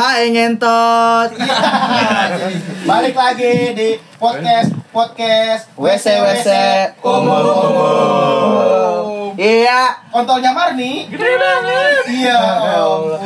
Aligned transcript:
Hai 0.00 0.32
ngentot. 0.32 1.28
Balik 2.88 3.12
lagi 3.12 3.76
di 3.76 4.00
podcast 4.16 4.72
podcast 4.96 5.68
WC 5.76 6.06
WC 6.24 6.48
umum 7.04 7.44
umum. 7.44 9.36
Iya, 9.36 10.00
Kontolnya 10.08 10.56
Marni. 10.56 11.04
Gede 11.04 11.36
banget. 11.36 12.16
Iya. 12.16 12.32
ampun. 12.32 13.20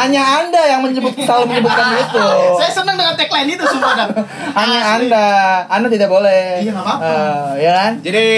hanya 0.00 0.22
Anda 0.40 0.62
yang 0.64 0.80
menyebut 0.80 1.12
selalu 1.12 1.44
menyebutkan 1.52 2.00
itu. 2.00 2.26
Saya 2.56 2.72
senang 2.72 2.96
dengan 2.96 3.12
tagline 3.12 3.52
itu 3.52 3.68
sumpah 3.68 3.92
dah. 3.92 4.08
Hanya. 4.56 4.80
Anda, 4.96 5.24
Anda 5.68 5.92
tidak 5.92 6.08
boleh. 6.08 6.64
Iya, 6.64 6.72
nggak 6.72 6.84
apa-apa. 6.88 7.04
Eh, 7.04 7.68
ya 7.68 7.72
kan? 7.84 7.92
Jadi 8.00 8.28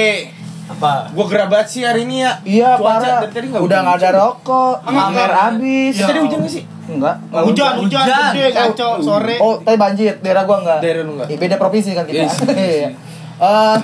Apa? 0.71 1.11
gua 1.11 1.27
gerabat 1.27 1.67
sih 1.67 1.83
hari 1.83 2.05
ini 2.05 2.23
ya. 2.23 2.33
Iya, 2.41 2.71
parah. 2.77 3.27
tadi 3.27 3.47
nggak 3.49 3.59
Udah 3.61 3.79
nggak 3.81 3.97
ada 3.99 4.11
rokok, 4.17 4.75
Enggak, 4.81 4.95
pamer 5.05 5.19
enggak. 5.21 5.31
habis. 5.37 5.93
Iya. 5.93 6.07
Tadi 6.07 6.19
hujan 6.21 6.39
gak 6.41 6.53
sih? 6.53 6.65
Enggak. 6.89 7.15
nggak 7.25 7.43
Hujan, 7.45 7.73
hujan, 7.77 8.03
Hujan. 8.03 8.31
gede 8.31 8.47
kacau 8.53 8.91
sore. 9.01 9.37
Oh, 9.39 9.55
tapi 9.59 9.77
banjir. 9.77 10.15
Daerah 10.19 10.43
gua 10.45 10.57
enggak. 10.61 10.79
Daerah 10.81 11.03
lu 11.03 11.13
nggak? 11.17 11.29
Ih, 11.29 11.37
Beda 11.37 11.55
provinsi 11.57 11.91
kan 11.93 12.05
kita. 12.05 12.23
Yes. 12.23 12.35
Iya. 12.47 12.89
Eh, 13.41 13.79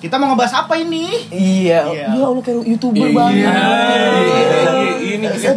Kita 0.00 0.16
mau 0.16 0.32
ngebahas 0.32 0.64
apa 0.64 0.80
ini? 0.80 1.28
iya. 1.28 1.84
Iya. 1.84 2.06
Ya 2.08 2.24
Allah 2.24 2.40
kayak 2.40 2.64
YouTuber 2.64 3.04
Iya. 3.04 3.12
banget. 3.12 3.36
Iya, 3.36 3.52
Ini 4.96 5.26
iya. 5.28 5.36
sih? 5.36 5.48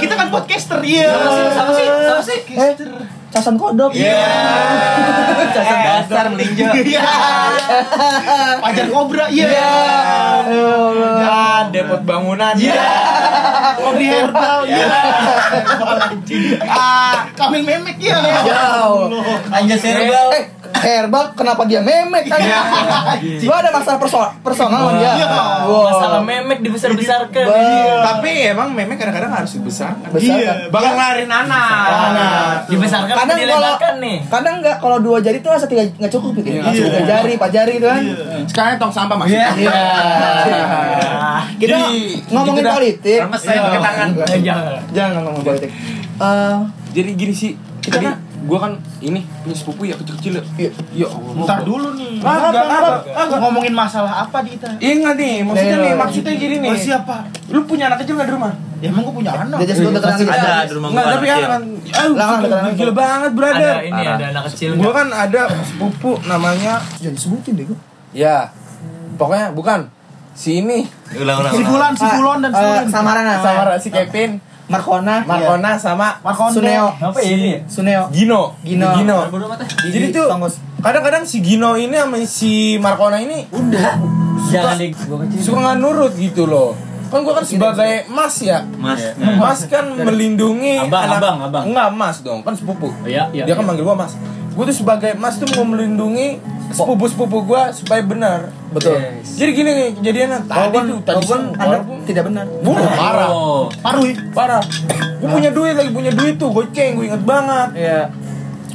Kita 0.00 0.14
kan 0.16 0.28
podcaster, 0.30 0.80
iya. 0.80 1.12
Sama 1.52 1.70
sih, 1.70 1.84
sama 1.84 2.22
sih. 2.24 2.38
Eh, 2.48 2.72
casan 3.34 3.58
kodok. 3.58 3.90
Iya. 3.90 4.14
Cacat 5.54 5.78
dasar 5.82 6.26
melinjo. 6.30 6.70
Iya. 6.70 7.02
Pajar 8.62 8.86
kobra, 8.90 9.26
iya. 9.30 9.46
Ya 9.50 9.70
Allah. 10.46 11.18
Ya, 11.18 11.42
depot 11.74 12.02
bangunan. 12.06 12.54
Iya. 12.54 12.86
Kopi 13.82 14.06
herbal, 14.06 14.60
iya. 14.70 14.86
Anjing. 16.14 16.62
Ah, 16.62 17.26
Kamil 17.34 17.66
memek, 17.66 17.98
iya. 17.98 18.22
Jauh. 18.46 19.10
Anjas 19.50 19.82
herbal. 19.82 20.30
Herbal 20.84 21.32
kenapa 21.32 21.64
dia 21.64 21.80
memek 21.80 22.24
kan? 22.26 22.38
Lu 23.40 23.50
ada 23.50 23.70
masalah 23.70 23.96
perso 23.96 24.20
personal 24.40 24.84
sama 24.84 24.92
dia. 24.94 25.12
Iya. 25.16 25.26
Wow. 25.64 25.88
Masalah 25.88 26.20
memek 26.20 26.58
dibesar-besarkan. 26.60 27.44
Ba- 27.44 28.02
Tapi 28.06 28.30
emang 28.46 28.68
memang 28.70 28.94
kadang-kadang 28.94 29.32
harus 29.32 29.56
dibesarkan. 29.56 30.08
Besar 30.10 30.36
Iya. 30.36 30.52
Bakal 30.68 30.92
ngelarin 30.92 31.30
anak. 31.30 31.88
Anak. 31.88 32.56
Dibesarkan 32.66 33.14
Kadang 33.16 33.28
kalau 33.34 33.42
dilebarkan 33.42 33.94
nih? 33.98 34.18
kadang 34.26 34.54
enggak 34.58 34.76
kalau 34.78 34.98
dua 34.98 35.18
jari 35.18 35.38
tuh 35.38 35.50
rasa 35.50 35.64
tiga 35.64 35.82
nggak 35.86 36.10
cukup 36.10 36.32
gitu. 36.38 36.48
Iya. 36.50 36.60
Harus 36.62 36.80
tiga 36.84 37.02
jari, 37.02 37.32
empat 37.34 37.50
jari 37.50 37.72
itu 37.74 37.86
kan. 37.86 38.02
Sekarang 38.44 38.72
tong 38.76 38.92
sampah 38.92 39.16
masuk. 39.16 39.32
Iya. 39.32 39.48
Iya. 39.56 39.72
Kita 41.54 41.76
Jadi, 41.76 41.92
ngomongin 42.28 42.60
gitu 42.60 42.70
politik. 42.72 43.18
Remes 43.20 43.40
saya 43.40 43.58
pakai 43.62 43.80
tangan. 43.80 44.08
Enggak. 44.10 44.26
Jangan. 44.36 44.80
Jangan 44.90 45.20
ngomong 45.22 45.42
politik. 45.42 45.70
Eh, 46.14 46.56
Jadi 46.92 47.10
gini 47.14 47.32
sih, 47.32 47.52
Kita 47.80 47.98
kan- 47.98 48.18
gua 48.44 48.58
kan 48.60 48.72
ini 49.00 49.20
punya 49.40 49.56
sepupu 49.56 49.82
ya 49.84 49.96
kecil-kecil 49.96 50.32
ya. 50.36 50.42
Iya. 50.56 50.70
Ya. 50.94 51.08
Ntar 51.40 51.64
dulu 51.64 51.96
nih. 51.96 52.20
Agak, 52.20 52.64
agak, 52.64 52.94
agak. 53.08 53.38
Ngomongin 53.40 53.72
masalah 53.72 54.24
apa 54.24 54.44
di 54.44 54.54
kita? 54.54 54.68
Ingat 54.78 55.14
nih, 55.16 55.34
maksudnya 55.42 55.76
Iya. 55.76 55.84
nih, 55.84 55.92
maksudnya 55.96 56.32
gini 56.34 56.56
nih. 56.60 56.70
Oh, 56.70 56.78
siapa? 56.78 57.16
Lu 57.48 57.64
punya 57.64 57.88
anak 57.88 58.04
kecil 58.04 58.14
nggak 58.14 58.28
di 58.28 58.34
rumah? 58.36 58.52
Ya 58.78 58.92
emang 58.92 59.02
gue 59.08 59.14
punya 59.16 59.32
anak. 59.32 59.56
dia 59.58 59.72
Pasti 59.72 60.24
terang 60.26 60.44
ada 60.44 60.68
di 60.68 60.74
rumah 60.76 60.88
Enggak, 60.92 61.04
gua 61.04 61.14
tapi 61.16 61.26
anak 61.26 61.48
kan 61.48 61.62
gila, 62.76 62.92
banget, 62.92 63.30
brother. 63.32 63.74
Ada 63.80 63.88
ini 63.88 64.02
ada 64.04 64.24
anak 64.28 64.42
kecil. 64.52 64.70
Gua 64.76 64.92
kan 64.92 65.08
ada 65.08 65.42
sepupu 65.64 66.10
namanya 66.24 66.84
Jangan 67.00 67.14
disebutin 67.16 67.52
deh 67.56 67.64
gua. 67.64 67.78
ya. 68.12 68.52
Pokoknya 69.14 69.54
bukan 69.54 69.88
si 70.34 70.60
ini 70.60 70.84
Ulang-ulang. 71.14 71.54
Si 71.54 71.62
Fulan, 71.62 71.92
si 71.94 72.06
Fulon 72.10 72.38
dan 72.42 72.50
si 72.50 72.60
Eh, 72.60 72.82
samaran 72.90 73.22
namanya. 73.22 73.40
sama 73.40 73.74
si 73.78 73.88
Kevin, 73.88 74.30
Markona. 74.68 75.24
Markona 75.28 75.76
sama 75.76 76.16
Markondo. 76.24 76.60
Suneo. 76.60 76.88
Apa 76.96 77.20
ini? 77.20 77.60
Suneo. 77.68 78.08
Gino. 78.08 78.56
Gino. 78.64 78.88
Gino. 78.96 79.18
Mata. 79.28 79.64
Jadi 79.68 80.08
tuh 80.12 80.26
kadang-kadang 80.80 81.24
si 81.28 81.44
Gino 81.44 81.76
ini 81.76 81.96
sama 81.96 82.16
si 82.24 82.76
Markona 82.80 83.20
ini 83.20 83.48
Udah. 83.52 84.00
Jangan 84.44 84.76
di 84.76 84.92
gua 84.92 85.18
kecil. 85.24 85.40
suka 85.40 85.58
nggak 85.60 85.78
nurut 85.80 86.12
gitu 86.16 86.44
loh. 86.44 86.76
Kan 87.08 87.22
gua 87.22 87.40
kan 87.40 87.44
sebagai 87.46 88.08
mas 88.10 88.36
ya. 88.42 88.64
Mas. 88.76 89.00
Mas 89.16 89.60
kan 89.70 89.84
melindungi 89.94 90.80
Abang, 90.84 91.16
abang, 91.16 91.36
abang. 91.48 91.64
Enggak, 91.70 91.88
mas 91.94 92.16
dong. 92.20 92.40
Kan 92.44 92.52
sepupu. 92.58 92.90
Oh, 92.90 93.08
iya, 93.08 93.30
iya. 93.32 93.44
Dia 93.48 93.54
kan 93.56 93.64
manggil 93.64 93.84
gua 93.86 93.96
mas. 93.96 94.16
Gua 94.54 94.64
tuh 94.70 94.76
sebagai 94.76 95.18
mas 95.18 95.36
tuh 95.42 95.50
mau 95.58 95.66
melindungi 95.66 96.38
sepupu-sepupu 96.70 97.42
gua 97.42 97.74
supaya 97.74 98.02
benar. 98.06 98.54
Betul. 98.70 98.98
Yes. 98.98 99.38
Jadi 99.38 99.50
gini 99.54 99.70
nih 99.70 99.88
kejadiannya 99.98 100.38
tadi 100.46 100.76
tuh 100.78 100.98
tadi 101.06 101.22
siang, 101.26 101.44
Anda 101.54 101.78
tidak 102.06 102.24
benar. 102.30 102.44
Wah, 102.62 102.78
parah. 102.94 103.28
Oh. 103.30 103.66
Parui. 103.82 104.14
Parah. 104.34 104.62
Gue 105.22 105.28
punya 105.30 105.50
duit 105.54 105.74
lagi 105.78 105.90
punya 105.94 106.12
duit 106.12 106.36
tuh, 106.36 106.50
goceng, 106.50 106.98
gue 106.98 107.06
inget 107.08 107.22
banget. 107.22 107.68
Iya. 107.78 108.02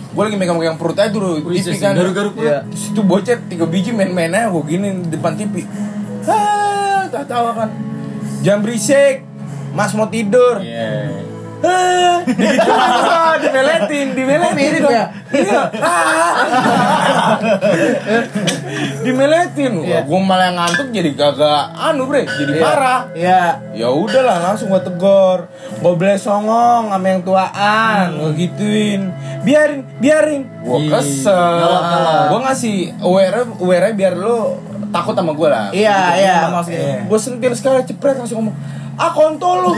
Gue 0.10 0.24
lagi 0.26 0.36
megang-megang 0.42 0.82
perut 0.82 0.98
aja 0.98 1.14
tuh, 1.14 1.38
Wih, 1.46 1.62
TV 1.62 1.78
kan. 1.78 1.94
garuk-garuk 1.94 2.34
perut. 2.34 2.48
Iya. 2.48 2.58
Terus 2.66 2.86
itu 2.90 3.02
bocet 3.06 3.40
tiga 3.52 3.66
biji 3.70 3.92
main-main 3.94 4.34
aja 4.34 4.50
gue 4.50 4.64
gini 4.66 4.88
di 5.06 5.10
depan 5.14 5.38
TV. 5.38 5.68
Hah, 6.26 7.06
tak 7.12 7.30
tawa 7.30 7.54
kan. 7.54 7.70
Jam 8.42 8.64
berisik, 8.64 9.22
Mas 9.76 9.94
mau 9.94 10.08
tidur. 10.10 10.64
Iya. 10.64 11.28
Gitu 11.60 12.72
gua, 12.72 13.36
dimeletin, 13.38 14.08
dimeletin. 14.14 14.46
Kok 14.46 14.56
mirip 14.56 14.82
dong. 14.82 14.92
ya? 14.92 15.06
Iya. 15.30 15.62
Ah. 15.80 16.34
dimeletin. 19.02 19.72
Iya. 19.82 20.00
Gue 20.04 20.20
malah 20.20 20.50
ngantuk 20.52 20.88
jadi 20.90 21.12
kagak 21.14 21.64
anu 21.76 22.06
bre, 22.06 22.24
jadi 22.26 22.52
Iya. 22.52 22.62
parah. 22.62 23.00
Iya. 23.12 23.44
ya 23.72 23.88
udahlah 23.90 24.38
langsung 24.42 24.68
gua 24.68 24.82
tegor 24.82 25.48
gua 25.78 25.94
boleh 25.94 26.16
songong 26.16 26.90
sama 26.90 27.06
yang 27.08 27.22
tuaan 27.22 28.06
gua 28.14 28.32
gituin 28.34 29.08
biarin 29.42 29.88
biarin 29.98 30.44
gua 30.62 30.78
Ih, 30.78 30.90
kesel 30.90 31.64
gua 32.28 32.40
ngasih 32.44 33.00
aware 33.00 33.48
aware 33.58 33.92
biar 33.94 34.14
lu 34.14 34.60
takut 34.90 35.14
sama 35.14 35.32
gua 35.32 35.48
lah 35.50 35.68
Iya, 35.72 35.96
Gitu, 36.12 36.20
iya, 36.20 36.38
maksudnya. 36.50 36.96
gua 37.06 37.18
sentil 37.18 37.54
sekali 37.54 37.80
cepret 37.86 38.16
langsung 38.16 38.38
ngomong 38.44 38.56
ah 39.00 39.12
kontol 39.16 39.64
lu 39.64 39.72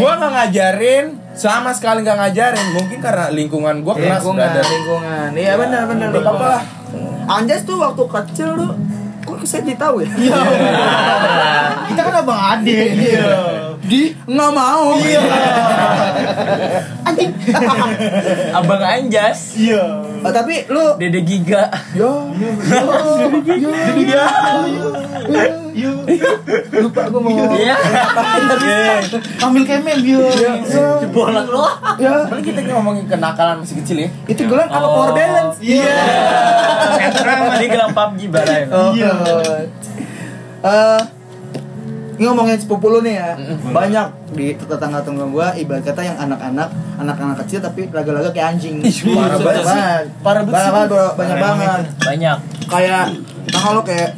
gua 0.00 0.12
nggak 0.16 0.32
ngajarin 0.32 1.04
sama 1.36 1.76
sekali 1.76 2.00
nggak 2.00 2.16
ngajarin 2.16 2.66
mungkin 2.72 2.98
karena 3.04 3.28
lingkungan 3.28 3.84
gua 3.84 3.92
keras 3.92 4.24
lingkungan, 4.24 4.40
brother 4.40 4.64
lingkungan. 4.64 5.28
Iya 5.36 5.52
benar 5.60 5.82
benar. 5.84 6.08
Gak 6.08 6.24
apa-apa 6.24 6.46
lah. 6.56 6.62
Anjas 7.28 7.68
tuh 7.68 7.76
waktu 7.76 8.02
kecil 8.08 8.48
tuh 8.56 8.72
kok 9.26 9.42
saya 9.44 9.66
jadi 9.66 9.76
tahu 9.76 10.00
ya? 10.00 10.10
Iya. 10.16 10.38
Kita 11.92 12.00
kan 12.00 12.14
abang 12.24 12.40
ade. 12.56 12.80
Iya. 12.96 13.28
Di 13.84 14.16
nggak 14.24 14.50
mau. 14.56 14.96
Iya. 15.02 15.20
Anjing. 17.04 17.30
Abang 18.56 18.80
Anjas. 18.80 19.60
Iya. 19.60 19.84
Oh, 20.18 20.30
tapi 20.30 20.64
lu 20.66 20.84
Dede 20.96 21.20
Giga. 21.20 21.68
yo 21.92 22.30
Iya. 23.96 24.24
Iya. 25.72 25.90
lupa 26.78 27.02
gua 27.06 27.20
mau 27.20 27.52
Iya. 27.52 27.76
Kamil 29.36 29.64
Kemem, 29.64 29.98
iya. 30.00 30.18
Bolak 31.08 31.46
lo. 31.46 31.66
ya 31.96 32.24
Paling 32.24 32.44
kita 32.44 32.60
ngomongin 32.66 33.04
kenakalan 33.06 33.60
masih 33.60 33.80
kecil 33.80 33.96
ya 33.98 34.08
itu 34.26 34.42
gelang 34.44 34.68
apa 34.68 34.80
Oh. 34.80 34.92
power 35.02 35.12
balance? 35.12 35.56
Iya. 35.58 35.96
Tadi 37.16 37.66
gelang 37.66 37.92
PUBG 37.92 38.20
barang. 38.28 38.66
Oh, 38.70 38.90
Iya. 38.92 39.10
Eh, 40.58 41.00
ini 42.16 42.24
ngomongin 42.24 42.56
sepupu 42.56 42.88
lu 42.88 43.04
nih 43.04 43.14
ya. 43.20 43.30
Banyak 43.70 44.06
di 44.32 44.56
tetangga-tetangga 44.56 45.26
gua 45.28 45.52
ibarat 45.52 45.84
kata 45.84 46.00
yang 46.00 46.16
anak-anak, 46.16 46.68
anak-anak 46.96 47.36
kecil 47.44 47.60
tapi 47.60 47.88
laga-laga 47.92 48.32
kayak 48.32 48.56
anjing. 48.56 48.80
Ih, 48.80 48.96
parah 49.12 49.38
banget. 49.38 50.04
Parah 50.24 50.42
banget. 50.42 50.56
Banyak 50.56 50.72
banget, 50.72 50.88
banyak 50.90 51.36
Parah 51.36 51.38
banget. 51.44 51.84
Banyak. 52.02 52.38
Kayak 52.66 53.04
nah 53.46 53.60
kalau 53.62 53.82
kayak 53.86 54.10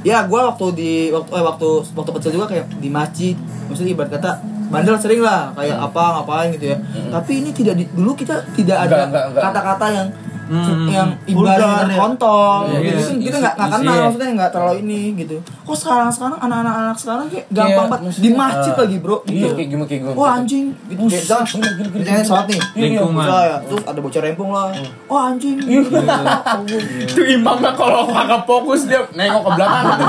ya 0.00 0.24
gua 0.24 0.54
waktu 0.54 0.66
di 0.72 0.92
waktu 1.12 1.30
eh, 1.36 1.44
waktu 1.44 1.68
waktu 1.92 2.10
kecil 2.16 2.30
juga 2.40 2.46
kayak 2.48 2.66
di 2.80 2.88
masjid 2.88 3.36
maksudnya 3.68 3.92
ibarat 3.92 4.10
kata 4.16 4.30
bandel 4.70 4.96
sering 4.96 5.20
lah 5.20 5.50
kayak 5.52 5.76
apa 5.76 6.02
ngapain 6.16 6.48
gitu 6.54 6.72
ya 6.72 6.78
tapi 7.10 7.42
ini 7.42 7.50
tidak 7.50 7.74
di, 7.74 7.84
dulu 7.90 8.14
kita 8.14 8.38
tidak 8.54 8.86
ada 8.86 9.10
kata-kata 9.34 9.86
yang 9.90 10.08
Hmm. 10.50 10.82
yang 10.84 11.14
ibarat 11.24 11.62
ya. 11.86 11.94
kontol 11.94 12.66
Iya, 12.66 12.78
gitu 12.80 12.90
iya. 12.90 12.98
kan 13.00 13.16
kita 13.16 13.36
nggak 13.38 13.54
nggak 13.54 13.68
Isi- 13.68 13.76
kenal 13.76 13.94
iya. 13.94 14.02
maksudnya 14.02 14.28
nggak 14.34 14.50
terlalu 14.50 14.76
ini 14.82 15.00
gitu 15.14 15.36
kok 15.38 15.76
sekarang 15.78 16.10
sekarang 16.10 16.38
anak-anak 16.40 16.74
anak 16.76 16.96
sekarang 16.98 17.26
kayak 17.30 17.46
gampang 17.48 17.70
Kayak, 17.70 17.90
banget 17.92 18.12
di 18.18 18.30
masjid 18.32 18.72
eh, 18.72 18.78
lagi 18.80 18.96
bro 18.98 19.16
Iya, 19.20 19.30
gitu 19.30 19.54
kayak 19.54 19.68
gimana 19.70 19.86
kayak 19.86 20.00
gimana. 20.02 20.16
wah 20.16 20.30
anjing 20.34 20.66
gitu 20.82 21.00
kayak 21.00 21.22
gila. 21.22 21.46
misalnya 21.94 22.24
sholat 22.24 22.46
nih 22.46 22.60
Lingkungan. 22.74 23.22
Iya, 23.22 23.38
ya. 23.40 23.56
terus 23.62 23.82
ada 23.86 24.00
bocor 24.00 24.20
rempong 24.20 24.50
lah 24.50 24.66
wah 25.06 25.22
anjing 25.28 25.56
Iya. 25.60 25.80
Itu 27.06 27.22
imamnya 27.22 27.70
kalau 27.72 28.06
kagak 28.06 28.42
fokus 28.42 28.84
dia 28.84 29.00
nengok 29.12 29.42
ke 29.42 29.50
belakang 29.52 29.84
gitu. 29.86 30.04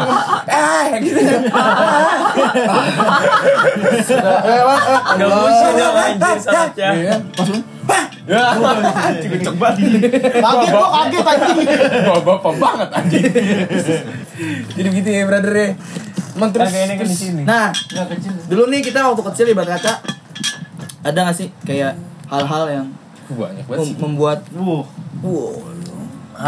Eh, 0.48 0.86
gitu. 1.00 1.20
Eh, 4.42 4.62
Bang, 4.62 4.82
eh, 4.82 5.00
Udah 5.14 5.28
Allah. 5.28 5.40
musuh 5.40 5.70
dong 5.72 5.96
anjir 5.96 6.38
maksudnya 7.88 8.10
Ya, 8.30 8.54
cek 9.42 9.56
banget. 9.58 9.92
Kaget 10.40 10.70
gua 10.72 10.88
kaget 10.94 11.26
anjing. 11.26 11.68
Bapak 12.06 12.22
bapak 12.24 12.54
banget 12.62 12.90
anjing. 12.94 13.24
Jadi 14.78 14.88
gitu 14.94 15.10
ya, 15.10 15.24
brother 15.26 15.54
ya. 15.58 15.68
Emang 16.38 16.50
terus 16.56 16.72
ini 16.72 16.96
kan 16.96 17.08
di 17.10 17.18
sini. 17.18 17.42
Nah, 17.44 17.74
dulu 18.48 18.72
nih 18.72 18.80
kita 18.86 19.04
waktu 19.04 19.24
kecil 19.26 19.46
ibarat 19.52 19.82
kata 19.82 19.94
ada 21.02 21.20
gak 21.28 21.36
sih 21.36 21.50
kayak 21.66 21.98
hal-hal 22.30 22.64
yang 22.70 22.88
banyak 23.32 23.66
banget 23.66 23.88
sih. 23.90 23.98
membuat 23.98 24.40
Wuh, 24.54 24.86
wow 25.26 25.72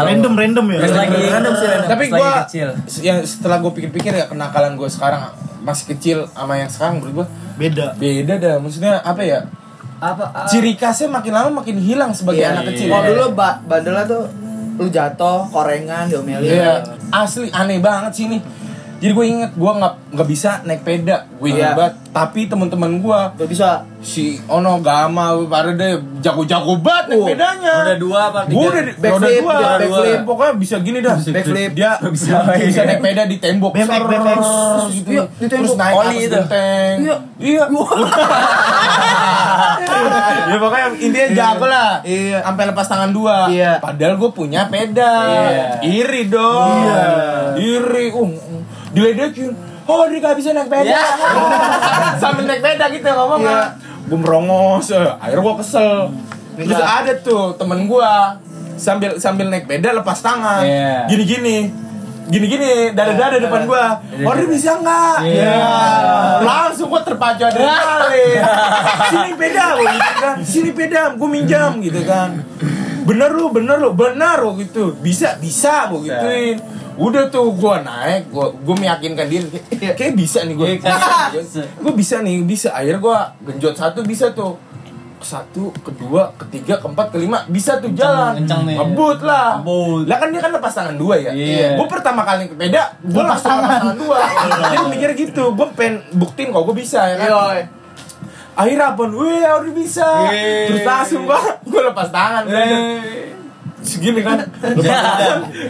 random 0.02 0.34
random 0.34 0.66
ya. 0.74 0.78
Pas 0.82 0.94
lagi 1.06 1.16
Random 1.30 1.54
sih, 1.54 1.66
random. 1.70 1.88
Tapi 1.88 2.04
gua 2.10 2.30
kecil. 2.46 2.68
yang 3.06 3.18
setelah 3.22 3.62
gue 3.62 3.72
pikir-pikir 3.78 4.10
ya 4.10 4.26
kenakalan 4.26 4.74
gue 4.74 4.88
sekarang 4.90 5.30
masih 5.62 5.94
kecil 5.94 6.18
sama 6.34 6.58
yang 6.58 6.68
sekarang 6.68 6.98
menurut 6.98 7.14
gue 7.22 7.26
Beda. 7.54 7.94
beda 7.94 8.34
dah. 8.42 8.56
Maksudnya 8.58 8.98
apa 9.06 9.22
ya? 9.22 9.46
Apa? 10.04 10.24
ah, 10.36 10.44
Ciri 10.44 10.76
khasnya 10.76 11.08
makin 11.08 11.32
lama 11.32 11.64
makin 11.64 11.80
hilang 11.80 12.12
sebagai 12.12 12.44
Iya, 12.44 12.52
anak 12.52 12.76
kecil. 12.76 12.92
Kalau 12.92 13.04
dulu 13.08 13.26
ba 13.32 13.56
bandelnya 13.64 14.04
tuh 14.04 14.22
lu 14.74 14.86
jatuh, 14.90 15.48
korengan, 15.48 16.10
diomelin. 16.10 16.44
Iya, 16.44 16.82
asli 17.08 17.48
aneh 17.48 17.80
banget 17.80 18.12
sih 18.12 18.24
ini. 18.28 18.38
Jadi 18.96 19.12
gue 19.12 19.26
inget 19.26 19.50
gue 19.52 19.72
nggak 19.74 19.94
nggak 20.10 20.28
bisa 20.28 20.50
naik 20.62 20.82
peda, 20.82 21.16
gue 21.32 21.48
inget 21.48 21.62
Iya. 21.64 21.74
banget. 21.74 21.94
Tapi 22.08 22.46
teman-teman 22.46 22.92
gue 22.96 23.18
Gak 23.34 23.48
bisa. 23.48 23.82
si 23.98 24.38
Ono 24.46 24.78
Gama 24.78 25.34
pada 25.44 25.72
deh 25.72 25.92
jago-jago 26.20 26.78
banget 26.78 27.04
naik 27.10 27.18
Oh, 27.18 27.26
pedanya. 27.26 27.74
Roda 27.80 27.96
dua 27.96 28.20
apa 28.28 28.40
tiga? 28.44 28.54
Gue 28.54 28.68
udah 28.68 28.84
Backflip, 28.94 29.10
roda 29.10 29.26
dua, 29.34 29.56
backflip, 29.74 29.90
dua. 30.14 30.22
pokoknya 30.24 30.52
bisa 30.54 30.76
gini 30.78 30.98
dah. 31.00 31.16
Backflip. 31.18 31.70
Dia 31.72 31.90
bisa 32.06 32.34
bisa 32.62 32.80
naik 32.84 33.00
peda 33.00 33.22
di 33.24 33.36
tembok. 33.36 33.72
BMX, 33.72 33.88
Ser- 33.88 34.06
BMX. 34.06 34.38
gitu. 34.94 35.08
Iya, 35.10 35.22
di 35.32 35.46
tembok. 35.48 35.66
Terus 35.66 35.74
naik 35.76 35.94
Oli 35.96 36.06
atas 36.06 36.14
itu. 36.20 36.34
genteng. 36.36 36.94
Iya. 37.00 37.16
Iya. 37.36 37.64
ya 40.44 40.56
pokoknya 40.56 40.86
intinya 40.96 41.28
jago 41.34 41.66
lah. 41.66 41.90
Iya. 42.02 42.38
Sampai 42.42 42.64
lepas 42.66 42.86
tangan 42.86 43.10
dua. 43.10 43.36
Iya. 43.48 43.72
Padahal 43.80 44.14
gue 44.16 44.30
punya 44.30 44.60
peda. 44.66 45.12
Iya. 45.26 45.66
Iri 45.82 46.22
dong. 46.26 46.78
Iya. 46.78 47.02
Iri. 47.56 48.06
Uh. 48.12 48.30
Diledekin. 48.94 49.50
Oh, 49.84 50.08
dia 50.08 50.16
gak 50.16 50.38
bisa 50.38 50.50
naik 50.50 50.70
peda. 50.70 50.88
Iya. 50.88 51.04
Sambil 52.22 52.46
naik 52.46 52.62
peda 52.62 52.88
gitu 52.88 53.04
ngomong 53.04 53.42
Iya. 53.42 53.76
Gue 54.04 54.18
merongos. 54.18 54.88
eh. 54.88 55.04
Akhirnya 55.18 55.42
gue 55.42 55.54
kesel. 55.58 55.92
Terus 56.54 56.70
Iya. 56.72 56.86
ada 57.02 57.12
tuh 57.18 57.52
temen 57.54 57.84
gue 57.84 58.10
sambil 58.74 59.18
sambil 59.18 59.46
naik 59.46 59.66
peda 59.66 59.92
lepas 59.92 60.18
tangan. 60.18 60.62
Iya. 60.62 61.06
Gini-gini. 61.06 61.82
Gini-gini, 62.24 62.88
dada-dada 62.90 63.36
depan 63.36 63.68
gua. 63.68 64.00
Oh, 64.24 64.32
dia 64.32 64.48
bisa 64.48 64.80
nggak? 64.80 65.28
Iya. 65.28 65.60
Langsung 66.40 66.88
gua 66.88 67.04
terpacu 67.04 67.44
adrenalin. 67.44 68.40
Sini 69.12 69.32
peda, 69.36 69.64
gua 69.76 69.84
gitu 69.92 70.12
kan. 70.16 70.34
Sini 70.40 70.70
peda, 70.72 71.00
gua 71.14 71.28
minjam 71.28 71.76
gitu 71.78 72.00
kan. 72.02 72.40
Bener 73.04 73.28
lu, 73.28 73.52
bener 73.52 73.76
lu, 73.76 73.92
bener 73.92 74.40
lu 74.40 74.56
gitu. 74.56 74.96
Bisa, 74.96 75.36
bisa 75.36 75.92
gua 75.92 76.00
gituin. 76.00 76.56
Udah 76.94 77.26
tuh 77.26 77.50
gua 77.58 77.82
naik, 77.82 78.30
gua 78.30 78.54
gua 78.54 78.76
meyakinkan 78.78 79.26
diri 79.26 79.50
kayak, 79.50 79.94
kayak 79.98 80.14
bisa 80.14 80.46
nih 80.46 80.54
gua. 80.54 80.66
Iya, 80.70 80.78
bisa. 80.78 81.62
gua 81.82 81.92
bisa 81.92 82.14
nih, 82.22 82.34
bisa. 82.46 82.68
Akhirnya 82.70 83.00
gua 83.02 83.18
genjot 83.42 83.74
satu 83.74 84.00
bisa 84.06 84.30
tuh. 84.30 84.54
Satu, 85.24 85.72
kedua, 85.80 86.36
ketiga, 86.36 86.76
keempat, 86.84 87.08
kelima 87.08 87.48
bisa 87.48 87.80
tuh 87.80 87.88
jalan. 87.96 88.44
kencang 88.44 88.68
nih. 88.68 88.76
Ngebut 88.76 89.24
lah. 89.24 89.56
Ngebut. 89.56 90.04
Lah 90.04 90.16
kan 90.20 90.28
dia 90.28 90.40
kan 90.44 90.52
lepas 90.52 90.72
tangan 90.76 90.96
dua 91.00 91.16
ya. 91.16 91.32
Iya. 91.32 91.80
Gue 91.80 91.88
pertama 91.88 92.28
kali 92.28 92.44
ke 92.44 92.52
peda, 92.52 92.92
gue 93.00 93.22
lepas 93.24 93.40
tangan 93.40 93.96
dua. 93.96 94.20
Jadi 94.68 94.76
mikir 94.92 95.10
gitu, 95.16 95.56
gue 95.56 95.66
pengen 95.72 96.04
buktiin 96.12 96.52
kok 96.52 96.60
gue 96.68 96.76
bisa 96.76 97.08
ya 97.08 97.16
kan. 97.16 97.28
Iya. 97.32 97.64
Akhirnya 98.52 98.92
apa? 98.92 99.02
Wih, 99.08 99.48
udah 99.48 99.72
bisa. 99.72 100.08
Terus 100.68 100.84
langsung 100.84 101.24
gue, 101.24 101.40
gue 101.72 101.80
lepas 101.80 102.08
tangan. 102.12 102.44
Segini 103.84 104.24
kan. 104.24 104.40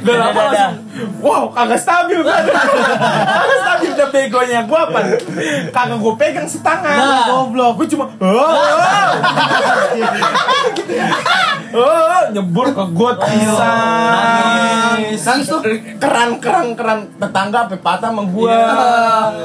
Dadah, 0.06 0.16
lama 0.30 0.40
langsung. 0.48 0.74
Wow, 1.18 1.50
kagak 1.50 1.80
stabil 1.82 2.22
kan. 2.22 2.42
kagak 3.42 3.58
stabil 3.66 3.90
udah 3.92 4.08
begonya. 4.14 4.60
Gue 4.64 4.78
apa? 4.78 4.98
Kagak 5.74 5.98
gue 5.98 6.14
pegang 6.14 6.46
setangan. 6.46 6.96
Nah. 6.96 7.26
Goblok. 7.26 7.82
Gue 7.82 7.86
cuma. 7.90 8.06
Oh, 8.22 8.30
oh. 8.30 9.10
oh, 11.82 12.22
nyebur 12.30 12.70
ke 12.70 12.84
got 12.94 13.18
pisang. 13.26 14.94
Nangis. 14.94 15.20
Nangis 15.26 15.46
tuh. 15.50 15.60
keran 15.98 16.38
keran 16.38 16.78
keran 16.78 16.98
tetangga 17.18 17.66
sampai 17.66 17.80
patah 17.82 18.10
sama 18.14 18.22
gua 18.30 18.58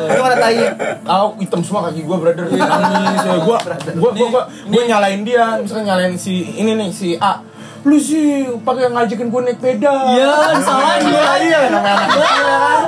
Itu 0.06 0.22
ada 0.22 0.38
tai. 0.38 0.62
Kau 1.02 1.34
hitam 1.42 1.62
semua 1.66 1.90
kaki 1.90 2.06
gua 2.06 2.18
brother 2.22 2.46
nangis 2.50 3.24
gua 3.26 3.58
gua 3.98 4.12
gua 4.14 4.28
gua, 4.30 4.44
gua 4.70 4.84
nyalain 4.86 5.22
dia 5.26 5.58
misalkan 5.62 5.86
nyalain 5.88 6.16
si 6.20 6.46
ini 6.58 6.76
nih 6.78 6.90
si 6.94 7.18
A 7.18 7.42
lu 7.82 7.98
sih 7.98 8.28
pakai 8.60 8.88
ngajakin 8.88 9.28
gua 9.28 9.42
naik 9.42 9.58
peda 9.58 9.94
Iya, 10.10 10.32
disalahin 10.54 11.02
iya 11.02 11.12
gua. 11.16 11.34
iya 11.38 11.60
namanya 11.70 11.96
anak 11.96 12.08
kecil 12.10 12.44
ya 12.44 12.58
kan 12.58 12.84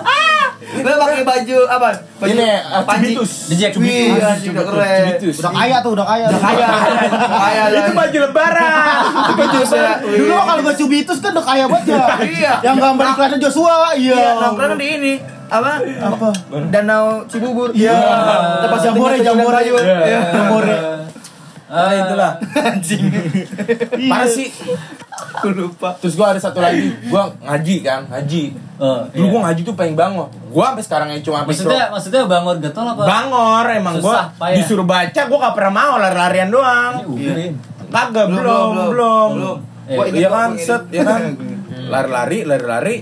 Lu 0.72 0.88
pakai 0.88 1.22
baju 1.22 1.58
apa? 1.68 1.88
Baju 2.16 2.32
ini 2.32 2.48
panji. 2.88 3.12
Cibitus 3.12 3.32
The 3.52 3.56
Jack 3.56 3.74
Wih, 3.76 4.16
Cibitus. 4.40 4.48
udah 4.48 4.64
keren. 4.64 5.04
Udah 5.20 5.52
kaya 5.52 5.76
tuh, 5.84 5.92
udah 5.92 6.06
kaya. 6.06 6.26
Udah 6.32 6.42
kaya. 6.42 6.68
Kaya 7.20 7.64
itu 7.76 7.92
baju 7.92 8.18
lebaran 8.24 9.04
Cibitus 9.28 9.70
ya. 9.70 9.92
Dulu 10.00 10.32
kalau 10.32 10.62
gak 10.64 10.78
Cibitus 10.78 11.18
kan 11.20 11.32
udah 11.34 11.44
kaya 11.44 11.66
banget 11.68 11.86
ya. 11.92 12.04
Iya. 12.24 12.54
Yang 12.64 12.76
gambar 12.80 13.06
iklannya 13.10 13.38
Joshua, 13.38 13.76
iya. 13.94 14.16
Iya, 14.16 14.30
nongkrong 14.38 14.78
di 14.78 14.88
ini 14.88 15.14
apa? 15.52 15.72
Apa? 15.84 16.28
Danau 16.72 17.06
Cibubur. 17.28 17.70
Iya. 17.76 17.98
Tempat 18.64 18.80
Jambore, 18.82 19.18
jambore. 19.20 19.60
Iya. 19.62 20.20
Jambore. 20.32 20.76
Ah 21.72 21.92
itulah 21.96 22.32
Anjing. 22.68 23.08
parah 24.06 24.28
sih 24.28 24.52
Aku 25.32 25.48
lupa. 25.50 25.96
terus 25.98 26.14
gua 26.14 26.36
ada 26.36 26.40
satu 26.40 26.60
lagi 26.60 26.92
gua 27.08 27.32
ngaji 27.40 27.76
kan 27.80 28.04
ngaji 28.08 28.44
Oh, 28.76 29.06
dulu 29.08 29.22
iya. 29.22 29.30
gua 29.30 29.42
ngaji 29.46 29.62
tuh 29.62 29.76
pengen 29.76 29.94
bangun 29.94 30.26
gua 30.50 30.66
sampai 30.70 30.84
sekarang 30.84 31.08
yang 31.08 31.22
cuma 31.22 31.46
Maksudnya 31.46 31.88
maksudnya 31.88 32.26
bangor 32.26 32.58
getol 32.58 32.84
apa? 32.84 33.02
Bangor 33.02 33.66
emang 33.70 33.96
payah. 34.34 34.58
disuruh 34.58 34.84
baca 34.84 35.22
gua 35.24 35.38
gak 35.40 35.56
pernah 35.56 35.72
mau 35.72 35.94
lari-larian 35.96 36.50
doang. 36.50 36.94
Ini 36.98 37.06
ubirin. 37.06 37.54
Kagak 37.88 38.26
Belum, 38.26 38.36
belum 38.36 38.70
belum, 38.74 38.90
belum. 38.90 39.30
belum. 39.32 39.58
Eh, 39.86 39.98
iya 40.16 40.28
kok, 40.28 40.34
kan 40.34 40.50
set 40.58 40.84
ya 40.90 41.04
kan. 41.04 41.22
Lari-lari 41.94 42.38
lari-lari. 42.42 42.96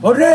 Ode, 0.00 0.34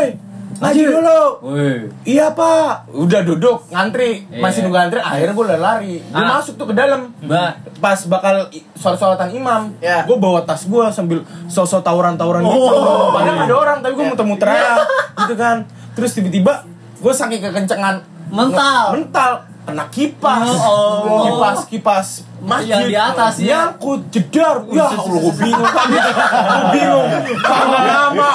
ngaji 0.58 0.82
dulu. 0.86 1.20
Wih. 1.46 1.78
Iya 2.06 2.26
pak, 2.30 2.90
udah 2.90 3.20
duduk 3.22 3.68
ngantri, 3.68 4.24
Iya. 4.24 4.40
masih 4.40 4.60
nunggu 4.62 4.78
antri. 4.78 4.98
Akhirnya 4.98 5.32
gue 5.32 5.44
udah 5.44 5.60
lari, 5.60 5.94
gue 5.98 6.16
Ah. 6.16 6.28
masuk 6.34 6.54
tuh 6.54 6.66
ke 6.66 6.74
dalam. 6.74 7.12
Mbak. 7.18 7.50
Pas 7.76 7.98
bakal 8.04 8.48
i- 8.50 8.64
sholat-sholatan 8.72 9.30
imam, 9.30 9.62
Ya. 9.78 10.02
gue 10.02 10.16
bawa 10.16 10.40
tas 10.42 10.64
gue 10.64 10.84
sambil 10.90 11.20
sosok 11.46 11.80
tawuran-tawuran 11.80 12.40
gitu. 12.42 12.68
Padahal 13.10 13.34
nggak 13.36 13.48
ada 13.48 13.56
orang, 13.58 13.78
tapi 13.80 13.92
gue 13.94 14.06
muter-muter 14.06 14.48
aja, 14.48 14.80
gitu 15.20 15.34
kan. 15.34 15.56
Terus 15.92 16.10
tiba-tiba 16.12 16.64
gue 16.96 17.12
saking 17.12 17.40
kekencengan 17.42 18.00
Mental. 18.26 18.84
mental 18.92 19.32
kena 19.66 19.84
kipas 19.88 20.46
Oh. 20.46 21.26
kipas 21.26 21.58
kipas 21.66 22.08
masjid 22.38 22.70
Yang 22.70 22.86
di 22.86 22.94
atas, 22.96 23.34
ya? 23.36 23.46
nyangkut 23.66 24.00
jedar 24.08 24.62
ya 24.68 24.86
Allah 24.86 25.18
gue 25.18 25.34
bingung 25.36 25.66
kan 25.66 25.86
gue 25.90 26.02
bingung 26.72 27.08
lama 27.42 27.78
lama 27.82 28.30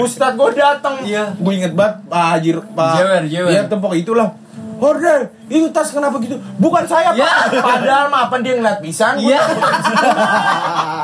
ustad 0.00 0.32
gue 0.32 0.50
datang 0.54 0.96
Iya. 1.02 1.28
gue 1.30 1.52
inget 1.54 1.72
banget 1.72 2.00
pak 2.06 2.24
Haji 2.32 2.50
pak 2.72 2.94
Jewer, 2.96 3.22
jewer. 3.26 3.50
ya 3.50 3.62
tepok 3.66 3.92
itulah 3.94 4.32
Horde, 4.74 5.30
itu 5.46 5.70
tas 5.70 5.86
kenapa 5.86 6.18
gitu? 6.18 6.34
Bukan 6.58 6.82
saya, 6.82 7.14
Ya. 7.14 7.22
Pak. 7.22 7.54
Padahal 7.54 8.10
mah 8.10 8.26
apa 8.26 8.42
dia 8.42 8.58
ngeliat 8.58 8.82
pisan? 8.82 9.14
gua 9.14 9.30
Iya. 9.30 9.42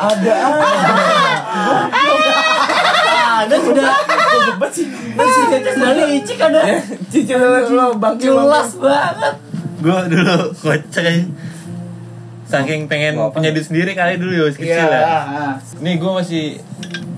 Ada 0.03 0.35
Ada 3.39 3.57
sudah. 3.57 3.87
Hebat 4.51 4.71
sih. 4.73 4.87
Sudah 5.71 5.93
licik 5.95 6.39
ada. 6.41 6.59
Ya, 6.61 6.77
Cicil 7.07 7.39
lo 7.71 7.95
bangkil 7.95 8.35
Jelas 8.35 8.75
banget. 8.75 9.35
Gue 9.79 9.99
dulu 10.09 10.37
kocak. 10.55 11.07
Saking 12.49 12.89
pengen 12.89 13.21
punya 13.29 13.53
duit 13.53 13.61
sendiri 13.63 13.93
kali 13.93 14.17
dulu 14.17 14.33
ya, 14.33 14.45
kecil 14.49 14.73
Iya. 14.73 14.89
ya. 14.89 15.01
ah. 15.05 15.53
Nih 15.79 16.01
gue 16.01 16.11
masih 16.11 16.45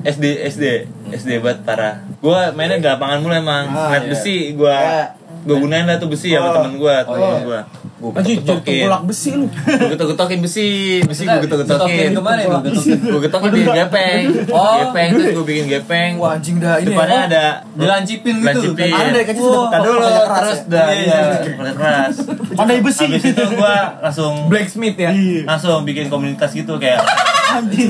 SD 0.02 0.24
SD 0.42 0.64
SD 1.08 1.38
banget 1.38 1.62
parah. 1.62 2.02
Gue 2.18 2.38
mainnya 2.52 2.76
di 2.76 2.88
lapangan 2.88 3.22
mulu 3.22 3.34
emang. 3.34 3.64
Ah, 3.68 3.94
Net 3.94 4.04
iya. 4.04 4.10
besi 4.10 4.36
gue 4.52 4.74
Iya. 4.74 5.14
gue 5.40 5.56
gunain 5.56 5.86
lah 5.86 5.96
tuh 5.96 6.10
besi 6.10 6.34
sama 6.34 6.50
Oh. 6.50 6.54
temen 6.58 6.74
gue, 6.76 6.94
temen 7.06 7.20
iya. 7.22 7.38
gue. 7.40 7.60
Gue 8.00 8.10
getok-getokin. 8.10 8.64
tengkolak 8.80 9.02
besi 9.04 9.28
lu. 9.30 9.46
Gue 9.52 9.88
getok-getokin 9.92 10.40
besi, 10.40 10.68
besi 11.04 11.22
gue 11.22 11.30
Getokin 11.38 11.68
getok-getokin. 11.68 12.10
ke 12.10 12.18
mana 12.18 12.40
itu? 12.40 12.56
Getokin. 12.64 12.98
Gue 13.04 13.20
getokin 13.20 13.50
bikin 13.52 13.72
gepeng. 13.76 14.24
Oh. 14.48 14.74
Gepeng 14.82 15.08
terus 15.12 15.28
gue 15.30 15.44
bikin 15.46 15.66
gepeng. 15.68 16.10
Wah, 16.16 16.32
anjing 16.32 16.56
dah 16.56 16.74
ini. 16.76 16.84
Depannya 16.88 17.14
ya. 17.14 17.26
ada 17.26 17.44
Dilancipin 17.70 18.34
gitu. 18.34 18.46
Lancipin. 18.48 18.90
Ada 18.90 19.10
dari 19.10 19.26
kecil 19.26 19.42
sudah 19.44 19.78
dulu 19.78 19.98
terus 20.00 20.58
ya? 20.58 20.66
dah 20.66 20.86
Iya, 20.86 20.96
iya, 20.96 21.18
iya. 21.20 21.54
pakai 21.54 21.74
keras. 21.76 22.14
Pandai 22.56 22.78
besi. 22.80 23.04
Habis 23.04 23.24
itu 23.26 23.44
gua 23.52 23.74
langsung 24.00 24.32
Blacksmith 24.48 24.96
ya. 24.96 25.10
langsung 25.44 25.82
bikin 25.82 26.06
komunitas 26.08 26.50
gitu 26.50 26.76
kayak 26.76 27.00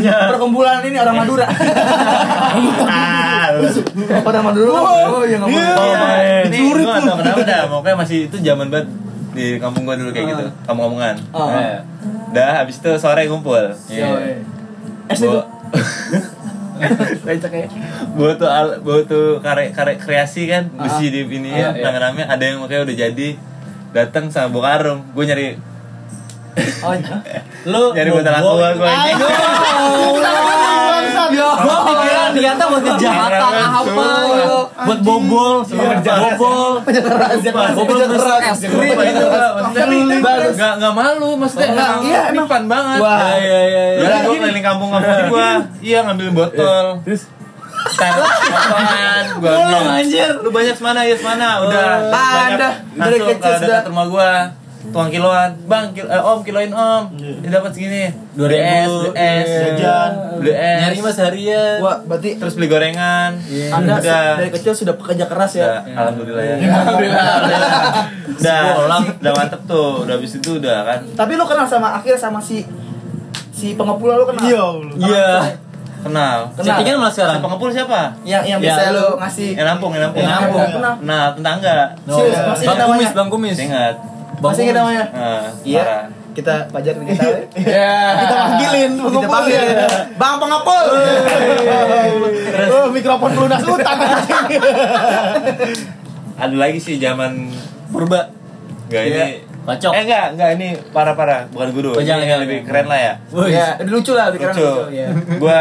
Perkumpulan 0.01 0.81
ini 0.83 0.97
orang 0.97 1.17
Madura. 1.19 1.45
ah, 1.45 3.47
Orang 4.21 4.43
Madura. 4.43 4.71
Oh, 4.73 5.23
iya 5.23 5.37
enggak 5.37 5.53
Oh, 5.53 5.87
boleh. 5.87 6.49
ini 6.49 6.57
gua 6.67 6.85
gak 6.89 7.03
tau 7.05 7.17
kenapa 7.17 7.41
dah, 7.43 7.61
pokoknya 7.69 7.97
masih 7.97 8.19
itu 8.27 8.37
zaman 8.41 8.67
banget 8.69 8.89
di 9.41 9.49
kampung 9.57 9.83
gua 9.83 9.97
dulu 9.97 10.13
kayak 10.13 10.29
gitu, 10.29 10.45
kampung-kampungan. 10.63 11.17
Oh. 11.33 11.49
Dah, 12.31 12.61
habis 12.61 12.77
itu 12.77 12.91
sore 12.97 13.25
ngumpul. 13.25 13.73
Iya. 13.89 14.37
Es 15.09 15.19
itu. 15.19 15.41
Bawa 18.17 18.33
tuh 18.37 18.49
al- 18.49 18.81
bawa 18.81 19.01
tuh 19.05 19.37
karek 19.41 19.77
karek 19.77 20.01
kreasi 20.01 20.49
kan 20.49 20.73
besi 20.73 21.13
di 21.13 21.29
ini 21.29 21.53
ya 21.53 21.77
Iya, 21.77 21.93
iya. 21.93 21.99
rame 22.01 22.23
ada 22.25 22.41
yang 22.41 22.65
makanya 22.65 22.89
udah 22.89 22.97
jadi 22.99 23.29
datang 23.93 24.33
sama 24.33 24.49
bawa 24.49 24.65
karung 24.73 25.01
gue 25.13 25.25
nyari 25.27 25.47
Oh, 26.81 26.93
lu 27.65 27.83
nyari 27.93 28.11
botol 28.11 28.33
bobo. 28.33 28.57
aqua 28.57 28.69
gue 28.73 28.89
anjing 28.89 29.17
Gua 31.31 31.79
pikiran 31.85 32.29
ternyata 32.33 32.63
buat 32.67 32.83
kejahatan 32.85 33.31
Beneran, 33.31 33.71
apa 33.71 33.81
sumpah. 33.85 34.19
gitu. 34.27 34.59
Buat 34.81 35.01
bobol, 35.01 35.55
bobol. 35.63 36.71
Bobol 37.71 37.97
terus 38.01 38.25
es 38.25 38.61
krim 38.63 38.99
gitu. 38.99 39.27
Nggak 40.51 40.73
nggak 40.77 40.93
malu 40.93 41.31
maksudnya 41.37 41.69
Oh, 41.71 42.03
iya, 42.03 42.21
emang. 42.31 42.47
fun 42.47 42.65
banget 42.67 42.99
Wah. 42.99 43.19
Iya 43.31 43.39
iya 43.39 43.61
iya. 43.63 43.85
iya. 43.87 44.01
Jadi 44.01 44.17
gue 44.21 44.35
keliling 44.41 44.65
kampung-kampung 44.65 45.27
gue 45.29 45.49
Iya 45.81 45.99
ngambilin 46.05 46.35
botol 46.35 46.87
Terus 47.03 47.23
apaan 47.81 49.25
Gue 49.37 49.51
Tolong, 49.51 49.87
anjir. 49.93 50.31
Lu 50.37 50.51
banyak 50.51 50.75
semana 50.75 51.01
ya 51.03 51.15
semana 51.15 51.47
Udah 51.63 51.83
banyak 52.09 52.57
Ada. 52.57 52.69
Masuk 52.93 53.27
kecil 53.29 53.39
ke 53.39 53.51
sudah. 53.61 53.81
rumah 53.87 54.07
gue 54.09 54.31
Tuang 54.91 55.07
kiloan 55.07 55.51
Bang 55.65 55.91
kil 55.91 56.03
eh, 56.05 56.19
om 56.21 56.39
kiloin 56.41 56.67
om 56.69 57.03
Dia 57.15 57.51
dapat 57.53 57.71
segini 57.71 58.11
Dua 58.33 58.47
es 58.47 58.85
ribu. 58.85 58.97
Beli 59.07 59.17
es 59.17 59.49
Jajan. 59.73 60.11
Beli 60.37 60.51
es 60.51 60.79
Nyari 60.81 60.99
mas 61.01 61.17
harian. 61.17 61.79
Wah, 61.79 61.97
berarti 62.03 62.31
Terus 62.37 62.55
beli 62.55 62.67
gorengan 62.67 63.31
Anda 63.71 63.95
Udah 63.97 64.23
dari 64.37 64.51
kecil 64.51 64.73
sudah 64.73 64.95
pekerja 64.95 65.25
keras 65.25 65.53
Udah, 65.53 65.87
ya. 65.87 65.95
Alhamdulillah 65.97 66.43
ya 66.43 66.57
Udah 68.33 68.61
Udah 69.15 69.33
mantep 69.33 69.61
tuh 69.65 70.03
Udah 70.03 70.15
habis 70.15 70.33
itu 70.35 70.51
udah 70.57 70.79
kan 70.85 71.01
Tapi 71.15 71.33
lu 71.35 71.45
kenal 71.45 71.65
sama 71.65 71.95
akhir 71.95 72.15
sama 72.17 72.39
si 72.39 72.67
si 73.51 73.75
pengepul 73.75 74.11
lu 74.11 74.25
kenal? 74.25 74.43
Iya. 74.43 74.67
Iya. 74.99 75.31
Kenal 76.01 76.39
Kenal. 76.51 76.81
Settingan 76.81 76.97
malah 76.97 77.13
Si 77.13 77.21
sekarang. 77.21 77.39
pengepul 77.39 77.69
siapa? 77.69 78.01
Yang 78.25 78.43
yang 78.49 78.59
Ya, 78.59 78.73
bisa 78.73 78.83
lu- 78.89 78.97
lu 78.97 79.21
ngasih 79.21 79.49
Yang 79.53 79.67
nampung, 79.69 79.91
yang 79.93 80.03
nampung 80.03 80.23
Yang 80.23 80.33
nampung. 80.33 80.61
Kenal. 80.73 80.95
Nah, 81.05 81.23
tetangga 81.31 81.77
Oh, 82.03 82.17
Serius, 82.17 82.33
iya. 82.33 82.49
masih 82.49 82.67
Bang? 82.67 82.89
Kumis, 82.89 83.11
Bang 83.13 83.29
Kumis. 83.29 83.57
Ingat 83.61 83.95
Masih 84.43 84.63
ingat 84.63 84.73
Kumis. 84.73 84.81
namanya? 84.81 85.05
Nah, 85.11 85.43
Iya. 85.63 85.83
parah. 85.83 86.05
Kita 86.31 86.55
pajak 86.69 86.95
kita 86.95 87.15
tahu. 87.17 87.35
Kita 87.53 88.37
panggilin, 88.39 88.91
Kita 88.97 89.29
panggil. 89.29 89.61
Bang 90.15 90.35
pengepul. 90.39 90.87
Oh, 92.71 92.87
mikrofon 92.89 93.31
pelunas 93.33 93.63
utang 93.63 93.99
Ada 96.37 96.55
lagi 96.55 96.79
sih 96.79 96.97
zaman 96.97 97.51
Purba. 97.91 98.31
Enggak 98.87 99.03
Iya. 99.05 99.25
ini 99.27 99.27
Kocok. 99.61 99.93
Eh 99.93 100.03
enggak, 100.03 100.27
enggak 100.35 100.51
ini 100.57 100.69
parah-parah, 100.89 101.41
bukan 101.47 101.69
guru. 101.71 101.91
Oh, 101.93 102.01
Ini 102.01 102.09
jangan, 102.09 102.25
jangan, 102.25 102.41
lebih 102.41 102.57
jangan. 102.57 102.69
keren 102.73 102.87
lah 102.89 102.99
ya. 102.99 103.15
Ya, 103.47 103.67
lebih 103.77 103.93
lucu 103.93 104.13
lah, 104.15 104.25
lebih 104.27 104.41
keren 104.41 104.55
Lucu. 104.57 104.65
lucu. 104.65 104.85
Ya. 104.91 105.09
Gua 105.37 105.59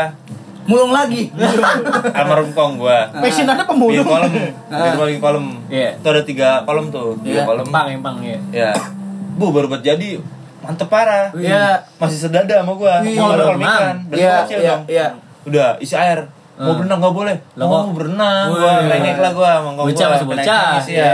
Mulung 0.65 0.91
lagi. 0.91 1.31
almarhum 2.17 2.51
kong 2.51 2.71
gua. 2.77 3.09
Passion 3.13 3.45
ada 3.45 3.63
pemulung. 3.63 4.01
kolom, 4.01 4.29
bikin 4.69 4.93
kolom, 4.93 5.17
kolom. 5.19 5.45
Iya. 5.67 5.89
Itu 5.95 6.07
ada 6.07 6.21
tiga 6.21 6.49
kolom 6.61 6.89
tuh, 6.89 7.17
tiga 7.19 7.41
Iya. 7.41 7.43
kolom. 7.43 7.65
Empang, 7.65 7.87
empang 7.91 8.15
ya. 8.19 8.37
Ya. 8.51 8.71
Bu 9.33 9.49
baru 9.49 9.65
buat 9.67 9.81
jadi 9.81 10.19
mantep 10.59 10.85
parah. 10.85 11.31
Iya. 11.33 11.81
Masih 11.95 12.19
sedada 12.19 12.59
sama 12.59 12.73
gua. 12.73 12.99
Mau 12.99 13.09
ada 13.29 13.45
Berenang. 13.45 13.47
kolom 13.47 13.61
ikan. 13.61 13.95
Dan 14.05 14.15
Iya, 14.15 14.33
kecil 14.43 14.57
iya, 14.57 14.69
dong. 14.69 14.81
iya. 14.87 15.07
Udah 15.43 15.67
isi 15.79 15.95
air. 15.95 16.19
Mau 16.53 16.65
Hmm. 16.67 16.77
berenang 16.77 16.99
nggak 16.99 17.15
boleh. 17.15 17.35
Lah, 17.55 17.63
Oh, 17.63 17.71
kok? 17.71 17.83
berenang. 17.95 18.45
Gua 18.51 18.71
rengek 18.83 19.17
lah 19.17 19.31
gua 19.31 19.49
sama 19.55 19.69
ngkong 19.71 19.87
Bocah 19.87 19.95
gua. 20.01 20.13
masih 20.13 20.27
bocah. 20.27 20.69
ya. 20.85 21.13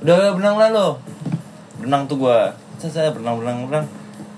Udah 0.00 0.14
berenang 0.32 0.56
lah 0.56 0.68
lo. 0.70 0.88
Berenang 1.76 2.02
tuh 2.04 2.16
gua. 2.18 2.50
Saya 2.76 2.90
saya 2.90 3.08
berenang 3.10 3.36
berenang 3.36 3.58
berenang. 3.62 3.86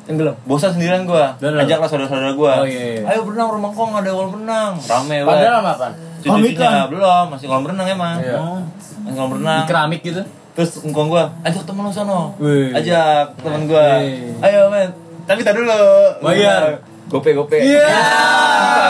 Tenggelam. 0.08 0.32
Bosan 0.48 0.72
sendirian 0.72 1.04
gua. 1.04 1.36
Ajaklah 1.36 1.84
saudara-saudara 1.84 2.32
gua. 2.32 2.64
Oh, 2.64 2.66
iya, 2.66 3.04
iya. 3.04 3.12
Ayo 3.12 3.28
berenang 3.28 3.52
rumah 3.52 3.68
kong 3.76 3.92
ada 3.92 4.08
kolam 4.08 4.40
renang. 4.40 4.72
Rame 4.80 5.16
banget. 5.20 5.28
Padahal 5.28 5.54
sama 5.60 5.72
apa? 5.76 5.88
Cucu-cucunya 6.24 6.84
belum, 6.88 7.24
masih 7.28 7.46
kolam 7.52 7.64
renang 7.68 7.86
emang. 7.92 8.16
Iya. 8.24 8.40
Masih 9.04 9.16
kolam 9.20 9.30
Di 9.30 9.36
renang. 9.44 9.64
keramik 9.68 10.00
gitu. 10.00 10.22
Terus 10.56 10.70
engkong 10.82 11.12
gua, 11.12 11.28
ajak 11.44 11.62
temen 11.68 11.84
lu 11.84 11.92
sono. 11.92 12.32
Ajak 12.72 13.36
temen 13.36 13.68
gua. 13.68 14.00
Ayo 14.42 14.60
men. 14.72 14.90
Tapi 15.28 15.44
tar 15.44 15.52
dulu. 15.52 15.76
Bayar. 16.24 16.80
Gope 17.08 17.30
gope. 17.32 17.56
Iya. 17.56 17.88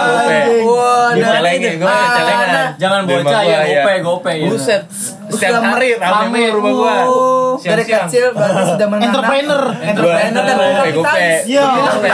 Gope. 0.09 0.39
Wah, 0.65 1.11
celengin, 1.15 1.75
gua 1.79 1.87
Ah, 1.89 2.07
celengan. 2.13 2.69
Jangan 2.77 3.01
bocah 3.05 3.43
ya, 3.43 3.59
iya. 3.63 3.81
gope, 3.81 3.93
gope, 4.03 4.33
gitu. 4.35 4.51
Buset. 4.53 4.83
Setiap 5.29 5.61
hari 5.63 5.89
rame 5.95 6.43
rumah 6.51 6.73
gua. 6.73 6.97
Oh, 7.07 7.55
dari 7.57 7.85
kecil 7.85 8.33
berarti 8.33 8.63
sudah 8.67 8.87
menanam 8.89 9.07
Entrepreneur. 9.09 9.63
entrepreneur 9.77 10.43
dan 10.43 10.57
gope 10.59 10.89
gope. 10.93 11.27
Iya. 11.47 11.63
Gope. 11.69 12.09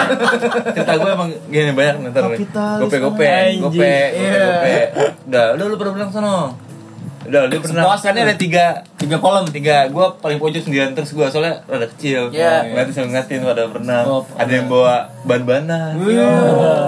Cerita 0.73 0.93
gue 0.95 1.11
emang 1.11 1.29
gini 1.47 1.71
banyak 1.73 1.95
ntar. 2.07 2.23
Gope 2.27 2.37
gope, 2.77 2.97
gope, 3.01 3.33
gope, 3.63 3.95
Iya. 4.13 4.45
gope. 4.45 4.77
Udah, 5.25 5.45
udah 5.55 5.65
lu 5.65 5.75
pernah 5.75 5.95
bilang 5.95 6.11
sono. 6.11 6.37
Udah, 7.25 7.41
dia 7.49 7.59
pernah. 7.59 7.83
Kan 7.97 8.15
ada 8.15 8.37
tiga 8.37 8.65
Tiga 9.05 9.19
kolom. 9.19 9.45
tiga 9.47 9.77
gue 9.87 10.07
paling 10.19 10.39
pojok 10.39 10.63
sendirian 10.63 10.91
terus 10.91 11.11
gue 11.11 11.27
soalnya 11.27 11.61
rada 11.65 11.85
kecil 11.87 12.31
Iya. 12.31 12.65
ngeliatin 12.67 12.93
sama 12.95 13.07
ngeliatin 13.11 13.41
pada 13.43 13.63
berenang 13.67 14.05
Oh, 14.07 14.23
ada 14.33 14.49
yang 14.49 14.67
bawa 14.67 14.95
ban-banan 15.23 15.93
Iya. 15.99 16.29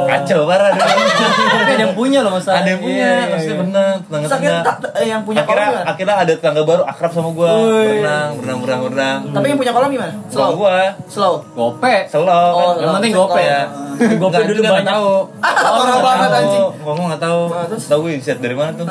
kacau 0.06 0.44
parah 0.44 0.72
ada 0.72 1.76
yang 1.76 1.92
punya 1.92 2.18
loh 2.20 2.32
masa. 2.32 2.50
ada 2.54 2.68
yang 2.68 2.80
punya 2.80 2.96
Iya, 2.96 3.12
iya, 3.12 3.28
maksudnya 3.28 3.56
berenang 3.58 3.94
tetangga 4.00 4.26
tetangga 4.26 4.52
tak- 4.62 4.94
eh, 4.94 5.06
yang 5.06 5.20
punya 5.22 5.40
kolam 5.40 5.52
akhirnya 5.52 5.68
gimana? 5.74 5.90
akhirnya 5.92 6.16
ada 6.16 6.32
tetangga 6.32 6.62
baru 6.62 6.82
akrab 6.84 7.10
sama 7.10 7.30
gue 7.30 7.50
berenang 7.52 8.28
berenang 8.34 8.58
berenang 8.58 8.80
berenang 8.82 9.18
Tapi 9.30 9.46
yang 9.46 9.58
punya 9.58 9.72
kolam 9.72 9.90
gimana? 9.90 10.12
Slow. 10.26 10.50
gue 10.56 10.78
Slow. 11.06 11.34
Gope. 11.52 11.94
slow 12.06 12.24
Oh, 12.26 12.72
kan 12.72 12.80
yang 12.80 12.94
penting 12.96 13.12
gope 13.12 13.38
ya 13.38 13.62
Gope 13.96 14.28
Nggak, 14.30 14.44
dulu 14.46 14.60
nggak 14.60 14.76
banyak. 14.78 14.92
tahu 14.92 15.10
Parah 15.40 15.98
banget 15.98 16.30
anjing. 16.34 16.64
ngomong 16.78 17.04
nggak 17.08 17.22
tahu 17.22 17.40
Ah, 17.54 17.64
terus? 17.66 17.84
tahu 17.86 17.98
gue 18.02 18.12
insight 18.14 18.38
dari 18.38 18.52
mana 18.52 18.70
tuh 18.72 18.84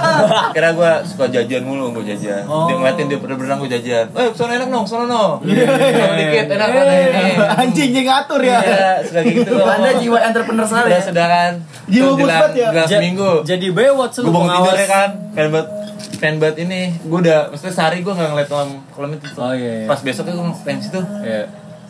kira 0.54 0.68
gue 0.70 0.90
suka 1.04 1.24
jajan 1.26 1.62
mulu 1.62 1.84
gue 1.94 2.04
jajan 2.06 2.44
Oh. 2.62 2.66
dia 2.66 2.76
ngeliatin 2.76 3.06
dia 3.06 3.18
berenang 3.18 3.58
gue 3.58 3.70
jajan 3.70 4.06
eh 4.08 4.28
sana 4.30 4.52
enak 4.54 4.68
dong 4.68 4.84
sana 4.84 5.04
no 5.04 5.38
Sana 5.38 6.14
dikit 6.14 6.46
enak 6.48 6.68
kan 6.68 6.84
ini 6.86 7.32
Anjing 7.42 7.90
yang 7.92 8.06
ngatur 8.06 8.40
ya. 8.40 8.58
Iya, 8.58 8.88
kayak 9.04 9.24
gitu. 9.28 9.54
Anda 9.74 9.90
jiwa 9.94 10.18
entrepreneur 10.20 10.62
sekali 10.64 10.88
ya. 10.88 11.00
sudah 11.00 11.26
kan. 11.26 11.52
Jiwa 11.84 12.02
Terus 12.02 12.12
bus 12.12 12.22
jelang- 12.22 12.40
banget 12.40 12.52
ya? 12.54 12.68
jelang 12.68 12.86
Ja- 12.86 12.96
seminggu. 12.96 13.30
Jadi 13.42 13.66
bewot 13.68 14.08
Gue 14.08 14.14
selalu 14.14 14.30
bangun 14.32 14.50
tidur 14.52 14.74
ya 14.74 14.88
kan. 14.88 15.10
Pengen 15.32 15.48
buat 15.50 15.66
pengen 16.14 16.34
buat 16.38 16.56
ini. 16.56 16.80
Gue 17.00 17.18
udah 17.20 17.38
maksudnya 17.48 17.74
sehari 17.74 17.98
gue 18.00 18.12
gak 18.12 18.28
ngeliat 18.28 18.48
kolam 18.48 18.70
kolam 18.90 19.10
itu. 19.12 19.26
tuh. 19.28 19.40
Oh, 19.40 19.52
iya, 19.52 19.72
iya. 19.74 19.86
Pas 19.86 19.98
besoknya 19.98 20.32
gue 20.32 20.44
pengen 20.62 20.78
situ. 20.80 21.00
Iya. 21.20 21.42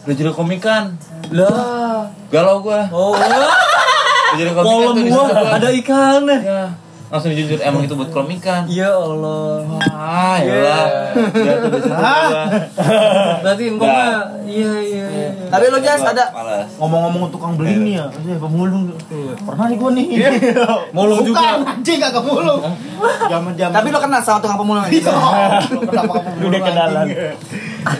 Udah 0.02 0.14
jadi 0.14 0.30
komikan. 0.32 0.84
Lah. 1.30 2.10
Galau 2.28 2.56
gue. 2.60 2.80
Oh, 2.90 3.12
Udah 3.12 3.28
jadi 4.34 4.50
komikan 4.52 4.94
situ 4.96 5.10
gua. 5.10 5.52
ada 5.52 5.68
ikan. 5.74 6.22
Ya. 6.26 6.62
Langsung 7.12 7.36
jujur 7.36 7.60
emang 7.60 7.84
itu 7.84 7.92
buat 7.92 8.08
komikan. 8.08 8.64
Ya 8.64 8.88
Allah. 8.88 9.68
Ah, 9.92 10.40
ya 10.40 10.56
lah. 10.56 10.86
Ya 11.36 11.54
tuh 11.60 11.70
situ 11.76 11.92
gua. 11.92 12.42
Berarti 13.44 13.64
engkau 13.68 13.84
Nah. 13.84 13.92
mah 13.92 14.20
iya 14.48 14.72
iya 14.80 15.04
iya. 15.06 15.28
Tapi 15.46 15.68
lo 15.68 15.76
Jas 15.78 16.00
ada. 16.00 16.32
Ngomong-ngomong 16.80 17.28
tukang 17.28 17.60
beli 17.60 17.76
nih 17.76 17.94
ya, 18.00 18.08
pemulung. 18.40 18.96
Pernah 19.44 19.64
nih 19.68 19.76
gua 19.76 19.90
nih. 19.92 20.06
Mulung 20.90 21.20
Bukan, 21.20 21.36
juga. 21.36 21.68
anjing 21.68 21.98
kagak 22.00 22.24
mulung. 22.24 22.60
Zaman-zaman. 23.28 23.74
Tapi 23.76 23.88
lo 23.92 23.98
kenal 24.00 24.20
sama 24.24 24.38
tukang 24.40 24.56
pemulung 24.56 24.84
Iya. 24.88 25.04
aja. 25.04 25.12
Kenapa 25.68 26.14
Udah 26.40 26.60
kenalan. 26.64 27.06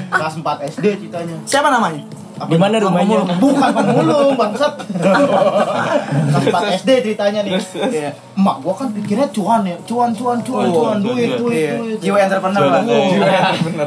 Kelas 0.09 0.35
4 0.41 0.73
SD 0.73 0.85
ceritanya. 1.05 1.37
Siapa 1.45 1.69
namanya? 1.69 2.01
Apa- 2.43 2.51
Gimana 2.51 2.75
tukang 2.75 2.87
rumahnya? 2.93 3.17
pemulung? 3.17 3.39
Bukan 3.39 3.71
pemulung, 3.73 4.33
bangsat. 4.35 4.73
Kelas 4.83 6.45
4 6.45 6.77
SD 6.77 6.91
ceritanya 7.03 7.41
nih. 7.41 7.53
Iya. 7.89 8.11
Emak 8.33 8.57
gua 8.59 8.75
kan 8.75 8.89
pikirnya 8.91 9.29
cuan 9.31 9.63
ya, 9.63 9.77
cuan 9.83 10.11
cuan 10.11 10.39
cuan 10.41 10.67
Oh, 10.67 10.73
cuan 10.73 10.99
duit 10.99 11.31
cuan. 11.31 11.39
duit 11.39 11.55
Iya. 11.55 11.77
duit. 11.79 11.97
Jiwa 12.01 12.17
entrepreneur 12.19 12.65
lah. 12.67 12.83
Oh, 12.83 13.05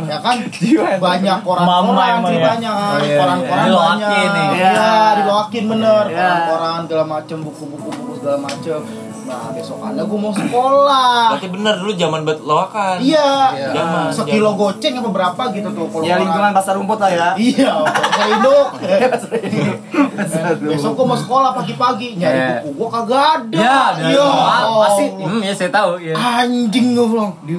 ya 0.05 0.17
kan 0.19 0.37
banyak 1.05 1.37
koran-koran 1.41 1.97
ya? 1.97 2.15
ceritanya 2.23 2.71
kan 2.71 2.91
Oh, 2.91 2.99
iya, 3.01 3.17
koran-koran 3.17 3.67
banyak 3.67 4.09
iya 4.53 4.71
diloakin 5.17 5.63
bener 5.67 6.03
koran-koran 6.07 6.79
segala 6.85 7.05
macem 7.05 7.37
buku-buku 7.41 7.89
buku 7.91 8.13
segala 8.15 8.37
macem 8.39 8.79
nah 9.25 9.49
besokannya 9.49 10.01
gue 10.01 10.19
mau 10.19 10.29
sekolah 10.31 11.33
Berarti 11.33 11.49
bener 11.49 11.73
dulu 11.75 11.91
zaman 11.93 12.19
buat 12.21 12.39
loakan. 12.39 12.97
iya 12.99 13.49
Zaman, 13.71 14.07
sekilo 14.09 14.53
goceng 14.53 14.93
apa 14.95 15.09
berapa 15.09 15.41
gitu 15.51 15.67
tuh 15.67 15.85
kalau 15.87 16.03
Ya 16.03 16.15
lingkungan 16.15 16.51
pasar 16.51 16.73
rumput 16.75 16.97
lah 16.97 17.09
ya. 17.09 17.29
iya 17.35 17.73
saya 18.07 18.27
induk 18.35 18.69
besok 20.63 20.91
gue 20.93 21.05
mau 21.05 21.17
sekolah 21.17 21.49
pagi-pagi 21.53 22.07
nyari 22.15 22.33
Iya. 22.35 22.49
buku 22.61 22.69
gue 22.75 22.89
kagak 22.91 23.23
ada 23.35 23.57
Ya, 23.57 23.79
dan 23.93 24.05
Iya. 24.07 24.27
pasti. 24.79 25.03
Hmm, 25.15 25.41
ya 25.41 25.53
saya 25.53 25.69
tahu 25.71 25.91
ya. 25.99 26.13
anjing 26.15 26.93
gue 26.93 27.05
bilang 27.07 27.31
di 27.41 27.55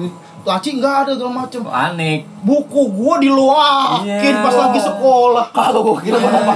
laci 0.47 0.69
nggak 0.73 0.95
ada 1.03 1.11
segala 1.11 1.33
macem 1.37 1.59
Aneh. 1.67 2.23
buku 2.39 2.87
gua 2.89 3.19
diluakin 3.19 4.07
Iya. 4.31 4.39
pas 4.39 4.55
lagi 4.55 4.79
sekolah 4.79 5.45
Kalau 5.57 5.79
gue 5.85 5.95
kira 6.01 6.17
apa? 6.17 6.53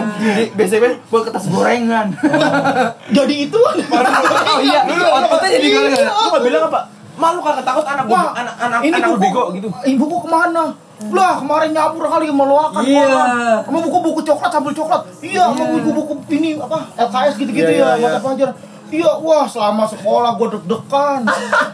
Biasanya 0.56 0.96
buat 1.06 1.28
kertas 1.28 1.46
gorengan. 1.46 2.16
jadi 3.18 3.36
itu 3.44 3.60
Oh 3.62 4.60
iya, 4.62 4.80
outputnya 4.88 5.50
jadi 5.52 5.68
gorengan. 5.70 6.00
Iya. 6.00 6.08
Lu 6.10 6.28
gak 6.32 6.42
bilang 6.42 6.64
apa? 6.66 6.80
Malu 7.14 7.40
kagak 7.40 7.62
takut 7.62 7.84
anak 7.84 8.06
Wah, 8.08 8.32
anak 8.34 8.56
anak 8.58 8.80
ini 8.82 8.96
anak 8.96 9.10
buku 9.12 9.22
bego 9.22 9.44
gitu. 9.54 9.68
Ibu 9.68 10.04
gua 10.08 10.20
ke 10.20 10.30
mana? 10.32 10.64
Lah 11.12 11.34
kemarin 11.36 11.70
nyabur 11.72 12.06
kali 12.06 12.32
meluakan 12.32 12.82
Iya. 12.82 13.04
koran. 13.04 13.30
Sama 13.62 13.80
buku-buku 13.82 14.20
coklat 14.24 14.50
sambil 14.50 14.72
coklat. 14.72 15.02
Iya, 15.20 15.44
sama 15.50 15.64
buku-buku 15.70 16.14
ini 16.32 16.56
apa 16.56 16.78
LKS 16.96 17.34
gitu-gitu 17.36 17.68
Iya, 17.68 17.86
ya, 17.86 17.90
iya, 17.94 18.08
mata 18.08 18.20
pelajaran. 18.20 18.56
Iya, 18.92 19.12
wah 19.18 19.46
selama 19.46 19.84
sekolah 19.86 20.36
gue 20.36 20.48
deg-degan. 20.52 21.24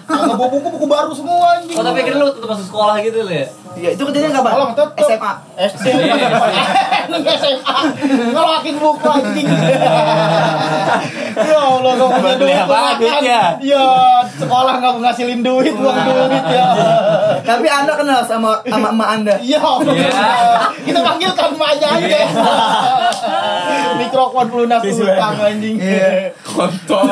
Kagak 0.08 0.32
bawa 0.32 0.48
buku, 0.48 0.68
buku 0.72 0.86
baru 0.86 1.12
semua 1.12 1.58
anjing. 1.58 1.74
Oh 1.74 1.82
tapi 1.82 2.00
kira 2.00 2.16
lu 2.16 2.30
tetap 2.30 2.46
masuk 2.48 2.66
sekolah 2.68 2.96
gitu 3.00 3.18
lu 3.20 3.32
ya? 3.32 3.46
Iya, 3.74 3.90
itu 3.94 4.04
kejadian 4.04 4.32
kapan? 4.32 4.52
Sekolah 4.52 4.66
mah 4.66 4.76
tetep. 4.76 4.90
SMA. 5.00 5.34
SD 5.58 5.86
Nggak 7.08 7.36
SMA 7.40 7.78
Ngelakin 8.28 8.76
buku 8.78 9.06
anjing 9.08 9.48
Ya 11.40 11.58
Allah 11.58 11.92
gak 11.94 12.10
punya 12.12 12.36
duit 12.36 12.58
makan. 12.60 12.94
Duitnya? 12.98 13.42
Ya 13.60 13.86
sekolah 14.28 14.74
gak 14.78 14.94
ngasilin 15.00 15.40
duit 15.40 15.72
Buang 15.72 15.98
duit 16.04 16.44
ya 16.44 16.68
Tapi 17.40 17.66
Anda 17.66 17.94
kenal 17.96 18.22
sama 18.22 18.60
sama 18.62 18.90
emak 18.92 19.10
Anda. 19.14 19.36
Iya 19.40 19.60
Kita 20.84 21.00
panggilkan 21.00 21.50
emaknya 21.54 21.88
aja 21.96 22.20
Mikrofon 23.98 24.46
pelunas 24.48 24.82
utang 24.84 25.36
anjing 25.40 25.76
Iya. 25.78 26.34
kontol 26.44 27.07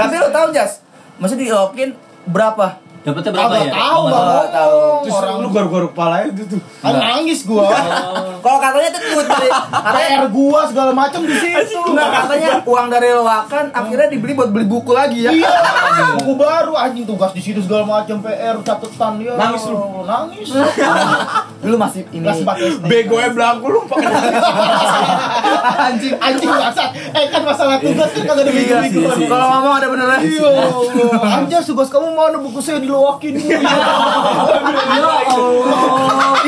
Tapi 0.00 0.14
lo 0.20 0.28
tahu, 0.30 0.48
Jas? 0.52 0.84
Maksudnya 1.18 1.52
diokin 1.52 1.94
berapa? 2.28 2.83
Dapatnya 3.04 3.30
berapa 3.30 3.46
Kagak 3.46 3.60
ya? 3.60 3.72
tahu 3.74 4.00
Oh, 4.00 4.08
nggak 4.08 4.48
tahu. 4.50 4.78
terus 4.98 5.14
Orang 5.14 5.36
lu 5.36 5.48
garuk-garuk 5.48 5.90
kepala 5.92 6.16
itu 6.24 6.42
tuh 6.46 6.60
Ah, 6.80 6.92
nangis 6.94 7.44
gua 7.44 7.68
Kalau 8.44 8.58
katanya 8.58 8.88
tuh 8.90 9.00
duit 9.02 9.26
dari 9.26 9.48
katanya 9.48 10.08
PR 10.16 10.26
gua 10.30 10.60
segala 10.64 10.90
macam 10.90 11.20
di 11.20 11.34
situ 11.34 11.80
Enggak, 11.84 12.08
katanya 12.18 12.48
uang 12.62 12.86
dari 12.88 13.08
loakan 13.10 13.64
akhirnya 13.70 14.08
dibeli 14.08 14.32
buat 14.32 14.48
beli 14.48 14.64
buku 14.64 14.90
lagi 14.90 15.18
ya. 15.20 15.30
Iya, 15.30 15.52
buku 16.16 16.32
baru 16.34 16.72
anjing 16.74 17.04
tugas 17.04 17.30
di 17.30 17.40
situ 17.40 17.60
segala 17.60 17.84
macam 17.84 18.18
PR 18.18 18.56
catatan 18.58 19.12
ya. 19.18 19.32
Nangis 19.34 19.62
lu? 19.66 19.76
Nangis. 20.02 20.48
Dulu 21.62 21.76
masih 21.78 22.04
ini. 22.10 22.20
Kelas 22.22 22.40
4 22.40 22.56
SD. 22.74 22.84
begonya 22.84 23.28
belangku 23.30 23.66
lu 23.66 23.80
pakai 23.84 24.08
anjing. 25.86 26.12
Anjing 26.14 26.48
bangsat. 26.50 26.90
Eh 27.10 27.24
kan 27.26 27.42
masalah 27.42 27.76
tugas 27.78 28.08
kan 28.10 28.22
kagak 28.22 28.42
ada 28.42 28.50
Iya, 28.50 28.60
bingung-bingung. 28.84 29.28
Kalau 29.28 29.46
ngomong 29.50 29.74
ada 29.74 29.86
benernya. 29.88 30.18
Iya, 30.20 30.48
Allah. 30.48 31.34
Anjir 31.34 31.60
tugas 31.62 31.88
kamu 31.88 32.08
mana 32.10 32.36
buku 32.38 32.60
saya 32.60 32.78
diloakin. 32.94 33.34
Ya 34.94 35.02
Allah. 35.02 36.38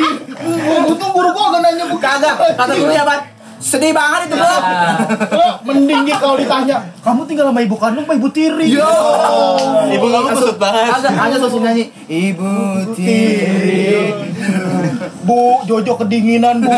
Untung 0.86 1.10
buru 1.10 1.30
gua 1.34 1.46
gak 1.58 1.60
nanya 1.66 1.84
buku. 1.90 1.98
Kagak, 1.98 2.34
kata 2.54 2.72
dulu 2.78 2.92
ya, 2.94 3.02
Bat. 3.02 3.35
Sedih 3.66 3.90
banget 3.90 4.30
itu, 4.30 4.38
Bro. 4.38 4.46
Eh, 4.46 5.50
Mending 5.66 6.06
dia 6.06 6.16
kalau 6.22 6.38
ditanya, 6.38 6.86
kamu 7.02 7.26
tinggal 7.26 7.50
sama 7.50 7.58
ibu 7.66 7.74
kandung 7.74 8.06
apa 8.06 8.14
ibu 8.14 8.30
tiri? 8.30 8.70
Yo. 8.70 8.86
Ibu 9.90 10.06
kamu 10.06 10.26
kusut 10.38 10.54
banget. 10.54 10.94
Kagak, 10.94 11.12
hanya 11.18 11.36
sosok 11.42 11.66
nyanyi. 11.66 11.90
Ibu 12.06 12.54
tiri. 12.94 14.14
Bu, 15.26 15.66
Jojo 15.66 15.98
kedinginan, 15.98 16.62
Bu. 16.62 16.70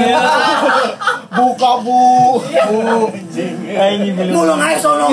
Buka, 1.29 1.71
Bu. 1.85 2.01
Bu. 2.41 2.81
Mulung 4.33 4.57
aja 4.57 4.81
sono. 4.81 5.13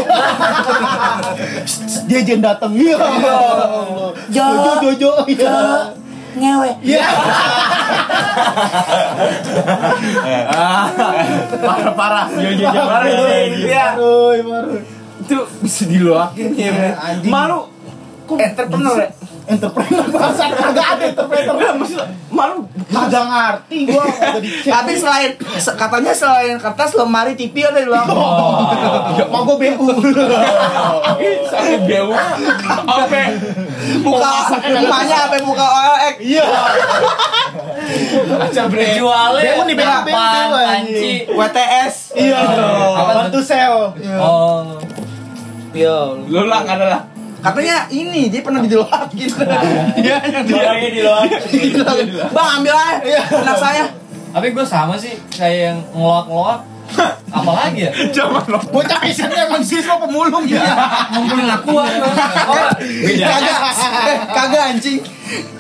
Dia 2.07 2.19
jen 2.23 2.39
dateng. 2.39 2.71
Iya. 2.71 2.95
Allah. 2.95 4.15
Ja. 4.31 4.47
Jojo, 4.47 4.95
Jojo. 4.95 5.11
Iya. 5.27 5.91
Ngewe. 6.35 6.71
Iya. 6.81 7.05
parah-parah 11.57 12.25
iya 12.33 12.49
iya 12.51 12.69
iya 12.69 12.83
parah 12.83 13.07
iya 13.07 13.85
Baru, 13.95 14.15
baru. 14.41 14.71
itu 15.17 15.35
bisa 15.59 15.83
diluakin 15.85 16.49
ya 16.53 16.71
anjing. 16.95 17.31
malu 17.31 17.71
Entrepreneur 18.27 18.97
ya? 18.97 19.09
Entrepreneur 19.45 20.01
bahasa 20.09 20.49
kagak 20.49 20.87
ada 20.97 21.03
entrepreneur. 21.07 21.53
enggak 21.53 21.73
maksud 21.77 22.01
malu 22.27 22.65
Kagak 22.85 23.23
ngerti 23.23 23.77
gua 23.85 24.05
dicek. 24.37 24.71
Tapi 24.71 24.91
selain 24.95 25.31
se- 25.55 25.75
katanya 25.75 26.09
selain 26.11 26.55
kertas 26.55 26.93
lemari 26.93 27.33
TV 27.33 27.61
ada 27.61 27.77
di 27.77 27.85
belakang. 27.85 28.17
Mau 29.27 29.41
gua 29.43 29.57
BU. 29.57 29.85
sakit 31.45 31.79
bau 31.83 32.13
apa 32.73 33.21
Muka 34.01 34.31
mukanya 34.81 35.17
apa 35.29 35.35
muka 35.45 35.65
OLX. 35.65 36.15
Iya. 36.21 36.45
aja 38.35 38.61
bre 38.69 38.85
Jualnya 38.97 39.51
BU 39.55 39.61
nih, 39.65 39.75
BU, 39.75 39.81
berapa, 39.81 40.07
BU, 40.09 40.55
Panci? 40.57 41.13
WTS. 41.29 41.95
Iya. 42.17 42.39
Apa 42.97 43.29
tuh 43.29 43.43
sel? 43.43 43.93
Oh. 44.17 44.79
Yo. 45.75 46.23
lu 46.31 46.47
lah 46.47 46.63
nggak 46.63 46.77
ada 46.79 46.87
lah 46.87 47.01
Katanya 47.45 47.85
ini 47.93 48.33
dia 48.33 48.41
pernah 48.41 48.65
diloakin. 48.65 49.29
Iya, 50.01 50.17
yang 50.33 50.45
Jualnya 50.49 50.89
di 50.89 51.01
luar. 51.05 51.29
Bang 52.33 52.49
ambil 52.57 52.73
aja 52.73 53.21
anak 53.21 53.57
saya. 53.61 53.85
Tapi 54.33 54.49
gue 54.49 54.65
sama 54.65 54.97
sih 54.97 55.13
kayak 55.29 55.59
yang 55.69 55.77
ngelok-ngelok. 56.95 57.11
Apalagi 57.35 57.79
ya? 57.83 57.91
zaman 58.15 58.43
lo 58.47 58.59
Bocah 58.71 58.99
isennya 59.03 59.51
emang 59.51 59.63
siswa 59.63 59.99
pemulung 59.99 60.45
ya. 60.47 60.63
Ngumpulin 61.11 61.49
aku 61.51 61.75
Oh, 61.75 61.83
beda. 62.79 63.25
Kagak, 63.27 63.59
eh, 64.07 64.17
kagak 64.31 64.63
anjing. 64.71 64.99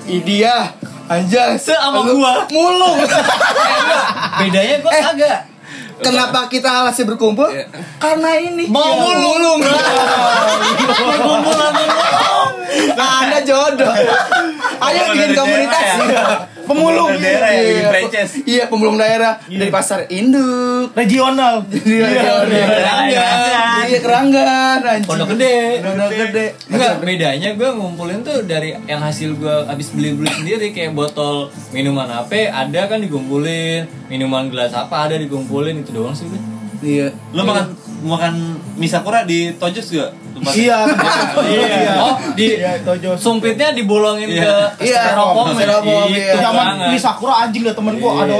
Idia, 0.07 0.71
anjay. 1.05 1.59
Sama 1.59 2.05
Lu 2.05 2.21
gua. 2.21 2.47
Mulung. 2.47 2.97
Bedanya 4.39 4.75
gue 4.79 4.91
Eh. 4.91 5.03
kagak. 5.03 5.39
Kenapa 5.95 6.51
kita 6.51 6.67
alasnya 6.67 7.07
berkumpul? 7.07 7.47
Karena 7.97 8.35
ini. 8.35 8.67
Mau 8.67 8.83
Iya, 8.83 9.15
mulung. 9.15 9.59
Berkumpul 10.83 11.55
Anda 12.95 13.39
jodoh. 13.41 13.93
Ayo 14.75 15.01
bikin 15.15 15.31
komunitas. 15.33 15.87
Pemulung. 16.65 17.09
Pemulung 17.13 17.21
daerah 17.21 17.49
ya, 17.53 17.61
Iya, 17.61 17.87
franchise. 17.89 18.33
Iya, 18.45 18.63
pemulung 18.67 18.97
daerah 18.97 19.31
dari 19.45 19.71
pasar 19.71 20.09
induk. 20.09 20.91
Regional. 20.99 21.65
Iya, 21.69 22.07
iya, 22.09 22.63
Keranggan. 22.65 23.85
Iya, 23.85 23.99
keranggan 24.01 24.79
anjing. 24.81 25.05
Pondok 25.07 25.27
gede. 25.37 25.79
Pondok 25.85 26.09
gede. 26.11 26.45
Enggak, 26.73 26.93
bedanya 27.01 27.49
gue 27.53 27.69
ngumpulin 27.69 28.19
tuh 28.25 28.43
dari 28.49 28.73
yang 28.89 29.01
hasil 29.01 29.37
gue 29.37 29.55
habis 29.69 29.93
beli-beli 29.93 30.31
sendiri 30.33 30.73
kayak 30.73 30.97
botol 30.97 31.53
minuman 31.69 32.09
apa 32.09 32.49
ada 32.49 32.89
kan 32.89 32.99
dikumpulin, 32.99 33.85
minuman 34.09 34.49
gelas 34.49 34.73
apa 34.73 35.09
ada 35.09 35.15
dikumpulin 35.21 35.85
itu 35.85 35.93
doang 35.93 36.17
sih 36.17 36.25
udah. 36.25 36.41
Iya. 36.81 37.07
Lu 37.33 37.41
makan 37.45 37.65
makan 38.05 38.33
mie 38.77 38.89
sakura 38.89 39.25
di 39.25 39.53
Tojos 39.55 39.89
juga? 39.89 40.13
Tempat- 40.35 40.51
Iya. 40.53 40.77
Iya. 41.47 41.93
Oh, 41.97 42.15
di 42.33 42.47
Iya, 42.53 42.75
Tojo. 42.81 43.15
sumpitnya 43.15 43.71
dibolongin 43.71 44.27
Iya. 44.27 44.75
ke 44.75 44.83
Iya, 44.83 45.01
styrofoam 45.09 45.47
ya. 45.47 45.55
styrofoam, 45.57 46.07
Itu 46.07 46.19
iya. 46.19 46.33
Zaman 46.37 46.65
ini 46.85 46.97
Sakura 46.97 47.33
anjing 47.39 47.63
dah 47.63 47.71
temen 47.71 47.95
gua 47.95 48.11
Iya. 48.13 48.23
ada 48.25 48.37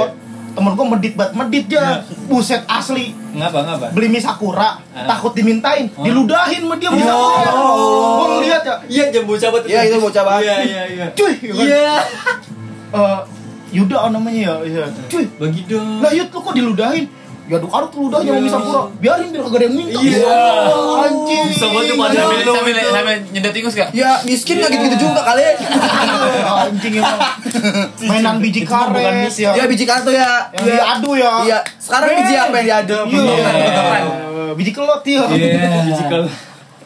temen 0.52 0.72
gua 0.72 0.86
medit 0.90 1.12
banget 1.12 1.32
medit 1.34 1.66
ya 1.70 1.84
buset 2.26 2.64
asli 2.66 3.12
Ngapa 3.30 3.60
ngapa? 3.62 3.86
beli 3.92 4.08
mie 4.08 4.16
sakura 4.18 4.76
Ah. 4.86 5.04
takut 5.06 5.32
dimintain 5.32 5.84
Oh. 5.90 6.00
diludahin 6.00 6.60
sama 6.62 6.76
dia 6.76 6.88
mie 6.90 7.00
Ya 7.00 7.06
sakura 7.06 7.50
Allah. 7.50 8.12
gua 8.14 8.26
ngeliat 8.34 8.62
ya 8.62 8.74
Iya, 8.86 9.04
jambu 9.10 9.32
cabut 9.34 9.62
Iya, 9.64 9.80
itu 9.82 9.96
bocah 9.98 10.22
banget. 10.22 10.44
Iya, 10.44 10.56
iya, 10.62 10.82
iya. 10.86 11.06
cuy 11.10 11.32
ya 11.34 11.48
kan? 11.50 11.64
Iya. 11.66 11.94
Eh, 12.94 13.20
Yuda 13.74 13.96
oh 13.98 14.10
namanya 14.10 14.40
ya 14.42 14.54
iya. 14.62 14.84
cuy 15.06 15.26
Bagi 15.34 15.60
dong. 15.66 15.98
lah 15.98 16.08
Yud 16.08 16.28
lu 16.28 16.38
kok 16.38 16.54
diludahin 16.54 17.04
ya 17.46 17.56
aduk 17.56 17.70
aduk 17.70 17.92
ludahnya 17.96 18.30
sama 18.32 18.42
mie 18.42 18.50
sakura 18.50 18.82
biarin 18.98 19.30
biar 19.30 19.42
kagak 19.46 19.58
ada 19.58 19.64
yang 19.64 19.74
minta 19.74 19.98
Iya. 20.02 20.34
Oh, 20.66 20.98
anjing 20.98 21.46
Bisa 21.46 21.66
buat 21.70 21.82
tuh 21.84 21.94
pada 21.94 22.10
Iya. 22.10 22.42
sambil 22.44 22.74
sambil 22.74 23.16
nyedet 23.30 23.54
ingus 23.54 23.74
gak? 23.74 23.88
Ya 23.92 24.10
miskin 24.22 24.58
nggak 24.58 24.70
gitu-gitu 24.72 24.96
juga 25.00 25.22
kali. 25.22 25.42
anjing 26.66 26.94
emang 26.98 27.18
mainan 28.10 28.36
biji 28.38 28.62
karet 28.62 29.30
ya 29.32 29.50
Ya 29.54 29.64
biji 29.64 29.84
kartu 29.84 30.10
ya. 30.10 30.50
yang 30.52 30.66
diadu 30.66 31.10
ya 31.14 31.32
Iya. 31.44 31.58
Sekarang 31.78 32.08
biji 32.12 32.34
apa 32.34 32.54
yang 32.56 32.66
diadu? 32.66 32.98
Iya. 33.06 33.22
Iya. 33.22 34.52
biji 34.54 34.70
kelot 34.70 35.02
ya 35.02 35.22
Iya, 35.28 35.80
bicikal. 35.86 36.22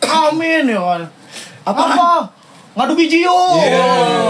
Amin 0.03 0.65
ya 0.67 0.81
kan. 0.81 1.03
Apa? 1.63 1.83
Apa? 1.89 2.11
Ngadu 2.71 2.95
biji 2.95 3.21
yo. 3.21 3.37
Iya. 3.57 3.83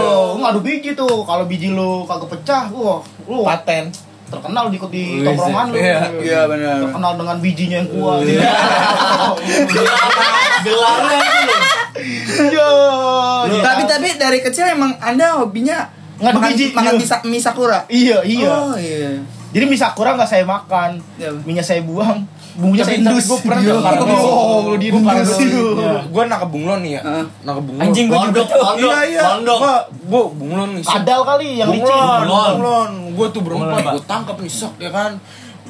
Oh, 0.07 0.35
ngadu 0.37 0.59
biji 0.59 0.93
tuh. 0.93 1.21
Kalau 1.21 1.43
biji 1.43 1.69
lu 1.69 2.03
kagak 2.03 2.27
pecah, 2.29 2.71
wah, 2.71 2.99
lu 3.23 3.43
Paten. 3.43 3.91
Terkenal 4.31 4.65
di 4.71 4.77
di 4.79 5.03
tongkrongan 5.21 5.65
lu. 5.69 5.75
Iya, 5.75 5.99
iya 6.23 6.39
benar. 6.47 6.75
Terkenal 6.87 7.11
dengan 7.19 7.37
bijinya 7.43 7.77
yang 7.83 7.89
kuat. 7.91 8.23
Iya. 8.23 8.41
Gelarnya 10.65 11.17
itu. 11.19 11.55
Iya. 12.47 12.69
Tapi 13.61 13.81
tapi 13.85 14.07
dari 14.15 14.39
kecil 14.39 14.65
emang 14.71 14.95
Anda 15.03 15.35
hobinya 15.35 15.91
makan 16.21 16.53
biji, 16.53 16.71
makan 16.71 16.93
iya. 16.95 16.99
mie, 17.01 17.09
sa- 17.09 17.25
mie 17.27 17.41
sakura. 17.43 17.79
Iya, 17.91 18.17
iya. 18.23 18.49
Oh 18.49 18.75
iya. 18.79 19.19
Jadi 19.51 19.65
mie 19.67 19.79
sakura 19.79 20.15
nggak 20.15 20.29
saya 20.29 20.47
makan. 20.47 21.03
Iya. 21.19 21.35
Minyak 21.43 21.65
saya 21.67 21.83
buang. 21.83 22.23
Bumbunya 22.61 22.83
saya 22.83 22.93
Tapi- 22.95 23.09
indus. 23.09 23.25
gua 23.25 23.39
pernah 23.41 23.61
tuh 23.97 24.05
Oh, 24.21 24.59
lu 24.63 24.75
diindus. 24.77 25.01
Parah 25.01 25.25
sih. 25.25 25.49
Iya. 25.49 25.93
gue 26.05 26.23
nak 26.23 26.37
ke 26.37 26.47
bunglon 26.47 26.79
nih 26.79 26.91
ya 26.93 27.01
ke 27.51 27.63
bunglon 27.63 27.81
Anjing 27.81 28.05
gue 28.05 28.17
juga 28.21 28.41
pondok. 28.43 28.73
iya 28.77 28.97
iya 29.03 29.21
gua 29.41 29.73
gua 30.05 30.21
bunglon 30.29 30.69
nih 30.71 30.83
sok. 30.83 30.93
Kadal 30.95 31.21
kali 31.23 31.47
yang 31.57 31.69
licin. 31.69 31.81
bunglon 31.81 32.21
Bunglon. 32.21 32.51
bunglon 32.53 32.91
gue 33.11 33.27
tuh 33.27 33.41
berempat 33.41 33.81
gue 33.89 34.03
tangkap 34.05 34.37
nih 34.37 34.51
sok 34.51 34.73
ya 34.77 34.89
kan 34.89 35.11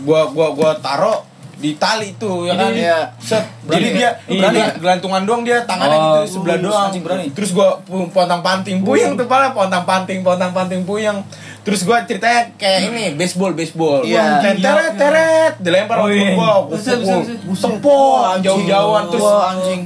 gua 0.02 0.28
gua 0.28 0.48
gua 0.52 0.72
taro 0.76 1.24
di 1.62 1.78
tali 1.78 2.18
tuh 2.18 2.44
ya 2.44 2.54
kan? 2.54 2.74
Iya. 2.74 3.14
set. 3.16 3.46
Jadi 3.64 3.88
dia 3.94 4.10
Berani. 4.26 4.58
dia 4.58 4.66
gelantungan 4.76 5.22
doang 5.22 5.42
dia 5.42 5.62
tangannya 5.62 5.94
Oh, 5.94 6.04
gitu 6.20 6.36
sebelah 6.36 6.58
lurus, 6.58 6.66
doang. 6.68 6.86
anjing 6.90 7.04
berani. 7.06 7.26
terus 7.30 7.50
gua 7.52 7.78
pontang 8.10 8.42
panting 8.42 8.82
puyeng 8.82 9.14
tuh 9.14 9.26
pala 9.26 9.50
pontang 9.52 9.86
panting 9.86 10.20
pontang 10.20 10.50
panting 10.50 10.82
puyeng. 10.82 11.22
Terus 11.62 11.86
gua 11.86 12.02
ceritanya 12.02 12.50
kayak 12.56 12.90
ini 12.90 13.04
baseball 13.14 13.54
baseball. 13.54 14.02
Iya. 14.02 14.42
Teret, 14.42 14.58
teret 14.60 14.94
teret. 14.98 15.54
Dilempar 15.62 16.02
Oh, 16.02 16.10
iya. 16.10 16.34
gua 16.34 16.66
gua 16.66 16.74
buset. 16.74 16.98
tepok 16.98 17.86
Wah, 17.86 18.34
anjing. 18.34 18.50
jauh-jauhan. 18.50 19.04
Terus 19.08 19.28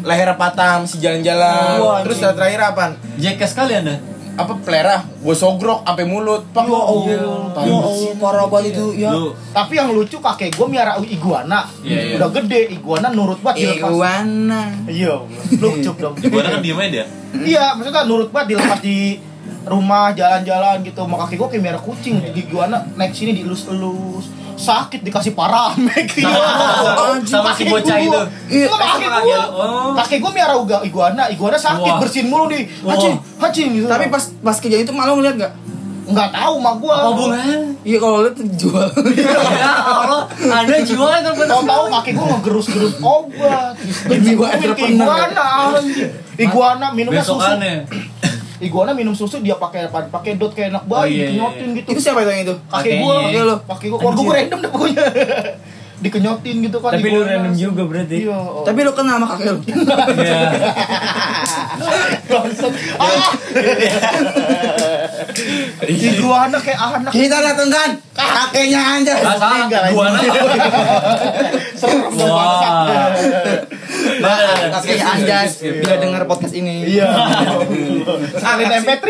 leher 0.02 0.30
patah 0.34 0.80
masih 0.80 0.98
jalan-jalan. 0.98 1.76
Terus 2.02 2.18
terakhir 2.24 2.60
apaan 2.64 2.92
Jackass 3.20 3.52
sekali 3.52 3.76
anda 3.76 4.15
apa 4.36 4.54
pelera 4.60 5.00
gue 5.00 5.36
sogrok 5.36 5.88
sampai 5.88 6.04
mulut 6.04 6.44
pak 6.52 6.68
Ya 6.68 6.76
Allah, 6.76 7.04
ya 7.08 7.72
Allah, 7.72 8.12
parah 8.20 8.46
banget 8.52 8.76
itu 8.76 8.86
ya. 9.00 9.16
lu 9.16 9.32
Tapi 9.56 9.74
yang 9.80 9.96
lucu 9.96 10.20
kakek 10.20 10.52
gue 10.52 10.68
miara 10.68 11.00
iguana. 11.00 11.64
Iya, 11.80 12.00
iya. 12.12 12.16
Udah 12.20 12.30
gede, 12.36 12.76
iguana 12.76 13.08
nurut 13.16 13.40
banget 13.40 13.64
dilepas. 13.64 13.96
Iguana. 13.96 14.62
Iya, 14.92 15.14
lucu 15.56 15.92
dong. 15.96 16.16
Gue 16.32 16.42
kan 16.44 16.60
diem 16.60 16.76
aja 16.76 16.92
dia. 16.92 17.06
Iya, 17.32 17.64
maksudnya 17.80 18.04
nurut 18.04 18.30
banget 18.36 18.60
dilepas 18.60 18.80
di 18.84 19.24
rumah 19.64 20.12
jalan-jalan 20.12 20.84
gitu. 20.84 21.00
Sama 21.00 21.16
kakek 21.24 21.38
gue 21.40 21.48
kayak 21.56 21.64
miara 21.64 21.80
kucing. 21.80 22.20
Di 22.20 22.42
iguana 22.44 22.84
naik 23.00 23.16
sini 23.16 23.32
dielus-elus. 23.40 24.26
Sakit 24.56 25.04
dikasih 25.04 25.36
paramek. 25.36 26.08
Sama- 26.16 27.22
sama 27.24 27.52
si 27.54 27.68
bocah 27.68 27.98
itu. 28.00 28.20
Iya, 28.50 28.66
sama 28.68 28.86
kakek 28.96 29.08
Sama 29.08 29.20
gue. 29.22 29.40
Oh. 29.52 29.92
Kakek 29.96 30.20
gue 30.24 30.32
miara 30.32 30.56
uga 30.56 30.78
iguana. 30.82 31.28
Iguana 31.28 31.56
sakit 31.56 31.92
Wah. 31.92 32.00
bersihin 32.00 32.28
mulu 32.28 32.48
nih. 32.48 32.64
Hacing, 32.84 33.16
hacing 33.38 33.68
gitu. 33.76 33.88
Tapi 33.88 34.08
pas 34.08 34.24
pas 34.40 34.58
kejadian 34.58 34.88
itu 34.88 34.96
malu 34.96 35.20
ngeliat 35.20 35.38
gak? 35.38 35.54
nggak 36.06 36.30
tahu 36.30 36.62
mah 36.62 36.78
gue. 36.78 36.94
apa 36.94 37.08
hubungan 37.10 37.62
Iya 37.82 37.98
kalau 37.98 38.22
lihat 38.22 38.38
jual. 38.38 38.88
ya 39.58 39.74
Allah 39.74 40.30
anda 40.54 40.78
jiwa 40.78 41.06
kan 41.10 41.34
Tahu 41.34 41.62
tahu 41.66 41.84
kakek 41.90 42.14
gue 42.14 42.26
ngegerus-gerus 42.30 42.94
obat. 43.02 43.74
Jiwa. 44.14 44.48
Iguana. 44.54 45.46
Iguana 46.38 46.88
minumnya 46.94 47.26
susu. 47.26 47.42
Iguana 48.66 48.92
minum 48.92 49.14
susu 49.14 49.38
dia 49.40 49.54
pakai 49.56 49.86
apa? 49.86 50.10
Pakai 50.10 50.36
dot 50.36 50.52
kayak 50.52 50.74
anak 50.74 50.84
Oh, 50.84 51.06
bayi, 51.06 51.14
iya, 51.16 51.26
dikenyotin 51.30 51.68
gitu. 51.76 51.88
itu 51.94 52.00
siapa 52.02 52.20
itu 52.20 52.32
yang 52.32 52.42
itu? 52.44 52.56
Kakek 52.66 52.74
Kakeknya. 52.74 53.00
gua, 53.00 53.16
Iya, 53.24 53.42
lu. 53.44 53.56
kakek 53.64 53.88
gua, 53.88 54.00
keluarga 54.02 54.18
gua 54.20 54.34
random 54.34 54.60
deh 54.60 54.72
pokoknya. 54.72 55.04
Dikenyotin 55.96 56.56
gitu 56.60 56.78
kan. 56.84 56.92
tapi 56.92 57.08
lu 57.08 57.14
iguana. 57.16 57.32
random 57.32 57.54
juga 57.56 57.82
berarti 57.86 58.18
Iya. 58.20 58.36
oh. 58.36 58.62
Tapi 58.62 58.80
lu 58.82 58.92
kenal 58.92 59.16
sama 59.16 59.28
kakek 59.30 59.48
lu. 59.48 59.60
Iya. 59.64 60.40
Bangsat. 62.26 62.74
Ah! 62.98 63.30
Iguana 65.86 66.58
kayak 66.58 66.80
anak 66.82 67.12
Kita 67.12 67.38
datengkan 67.40 67.90
kakeknya 68.12 68.82
salah 69.06 69.62
Enggak, 69.62 69.82
gua 69.92 70.06
anjing. 70.10 70.32
serem 71.80 72.02
Wah. 72.18 73.12
Mbak, 74.26 74.38
kakeknya 74.74 75.06
Anjas 75.06 75.52
bila 75.62 75.96
dengar 76.02 76.22
podcast 76.26 76.54
ini. 76.58 76.98
Iya. 76.98 77.10
Salin 78.42 78.70
MP3 78.74 79.06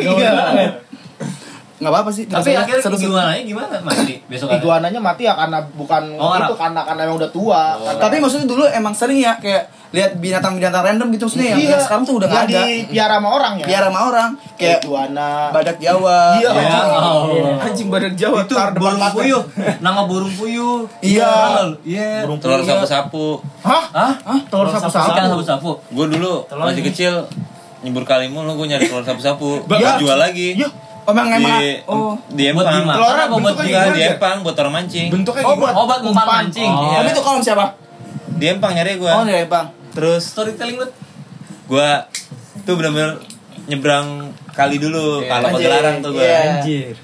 iya. 1.75 1.81
Enggak 1.81 1.91
apa-apa 1.91 2.09
sih. 2.09 2.23
tapi 2.25 2.49
akhirnya 2.53 2.79
seru-seru. 2.81 3.11
gimana 3.11 3.35
gimana 3.37 3.75
mati 3.79 4.15
besok 4.25 4.47
Iguananya 4.49 4.95
mati 4.97 5.23
ya 5.23 5.33
karena 5.33 5.59
bukan 5.69 6.03
Oh, 6.15 6.31
itu 6.33 6.55
karena 6.55 6.81
karena 6.81 7.01
emang 7.03 7.17
udah 7.19 7.29
tua. 7.29 7.61
Karena- 7.75 7.99
Tapi 7.99 8.15
maksudnya 8.17 8.47
dulu 8.47 8.63
emang 8.65 8.91
sering 8.91 9.19
ya 9.19 9.35
kayak 9.35 9.67
lihat 9.91 10.11
binatang-binatang 10.17 10.83
random 10.83 11.07
gitu 11.09 11.23
maksudnya 11.25 11.47
yang, 11.49 11.59
Iya. 11.61 11.69
yang 11.69 11.81
sekarang 11.81 12.03
tuh 12.03 12.15
udah 12.17 12.27
Nggak 12.27 12.43
nggak 12.45 12.55
ada. 12.57 12.67
dipiara 12.67 13.15
sama 13.15 13.29
orang 13.29 13.53
ya. 13.55 13.65
Biar 13.65 13.83
sama 13.85 13.99
orang 14.05 14.29
kayak 14.55 14.79
iguana. 14.81 15.29
badak 15.51 15.77
Jawa. 15.77 16.19
Iya. 16.35 16.49
ya 16.51 16.79
Allah 16.79 17.59
anjing 17.61 17.87
badak 17.87 18.13
jawa 18.13 18.37
itu 18.41 18.53
burung 18.73 19.03
puyuh 19.13 19.43
nama 19.79 20.01
burung 20.03 20.31
puyuh 20.31 20.83
Iya. 20.99 21.31
iya 21.83 22.23
Burung 22.23 22.39
Telur 22.39 22.59
sapu-sapu. 22.61 23.39
Hah? 23.61 23.83
Hah? 23.91 24.39
Telur 24.45 24.67
sapu-sapu. 24.67 25.71
Gue 25.89 26.05
dulu 26.09 26.43
masih 26.49 26.83
kecil 26.85 27.13
nyebur 27.79 28.01
kalimu 28.01 28.41
lo 28.41 28.55
gue 28.55 28.65
nyari 28.65 28.87
telur 28.87 29.03
sapu-sapu. 29.03 29.59
Gue 29.61 29.77
Iya. 29.77 29.95
jual 29.95 30.15
lagi. 30.17 30.55
Oh, 31.05 31.11
emang 31.11 31.27
emang 31.31 31.55
Di, 31.55 31.69
oh. 31.85 32.17
di 32.27 32.43
Buat 32.49 32.65
empang. 32.65 32.75
dimakan 32.75 32.97
Telurnya 32.97 33.23
apa 33.23 33.35
buat 33.35 33.55
di 33.93 34.01
empang 34.03 34.37
buat 34.41 34.55
orang 34.57 34.73
mancing. 34.75 35.07
bentuknya 35.07 35.43
Oh, 35.43 35.53
gimana 35.53 35.73
obat 35.77 35.99
umpan 36.01 36.25
mancing 36.27 36.65
Oh. 36.67 36.81
Iya. 36.83 36.97
Tapi 36.97 37.09
itu 37.11 37.21
kalau 37.21 37.39
siapa? 37.39 37.65
Di 38.35 38.45
empang 38.47 38.71
nyari 38.73 38.93
gue. 38.95 39.07
Oh, 39.07 39.21
dari 39.21 39.45
Bang. 39.45 39.67
Terus 39.91 40.23
storytelling 40.27 40.77
lu 40.77 40.87
gue 41.65 41.89
tuh 42.61 42.73
bener-bener 42.73 43.21
nyebrang 43.65 44.07
kali 44.51 44.77
dulu 44.77 45.19
Iya. 45.19 45.29
kalau 45.31 45.47
pagelaran 45.51 45.95
tuh 45.99 46.11
gue. 46.11 46.21
Iya. 46.21 46.39
anjir 46.59 46.95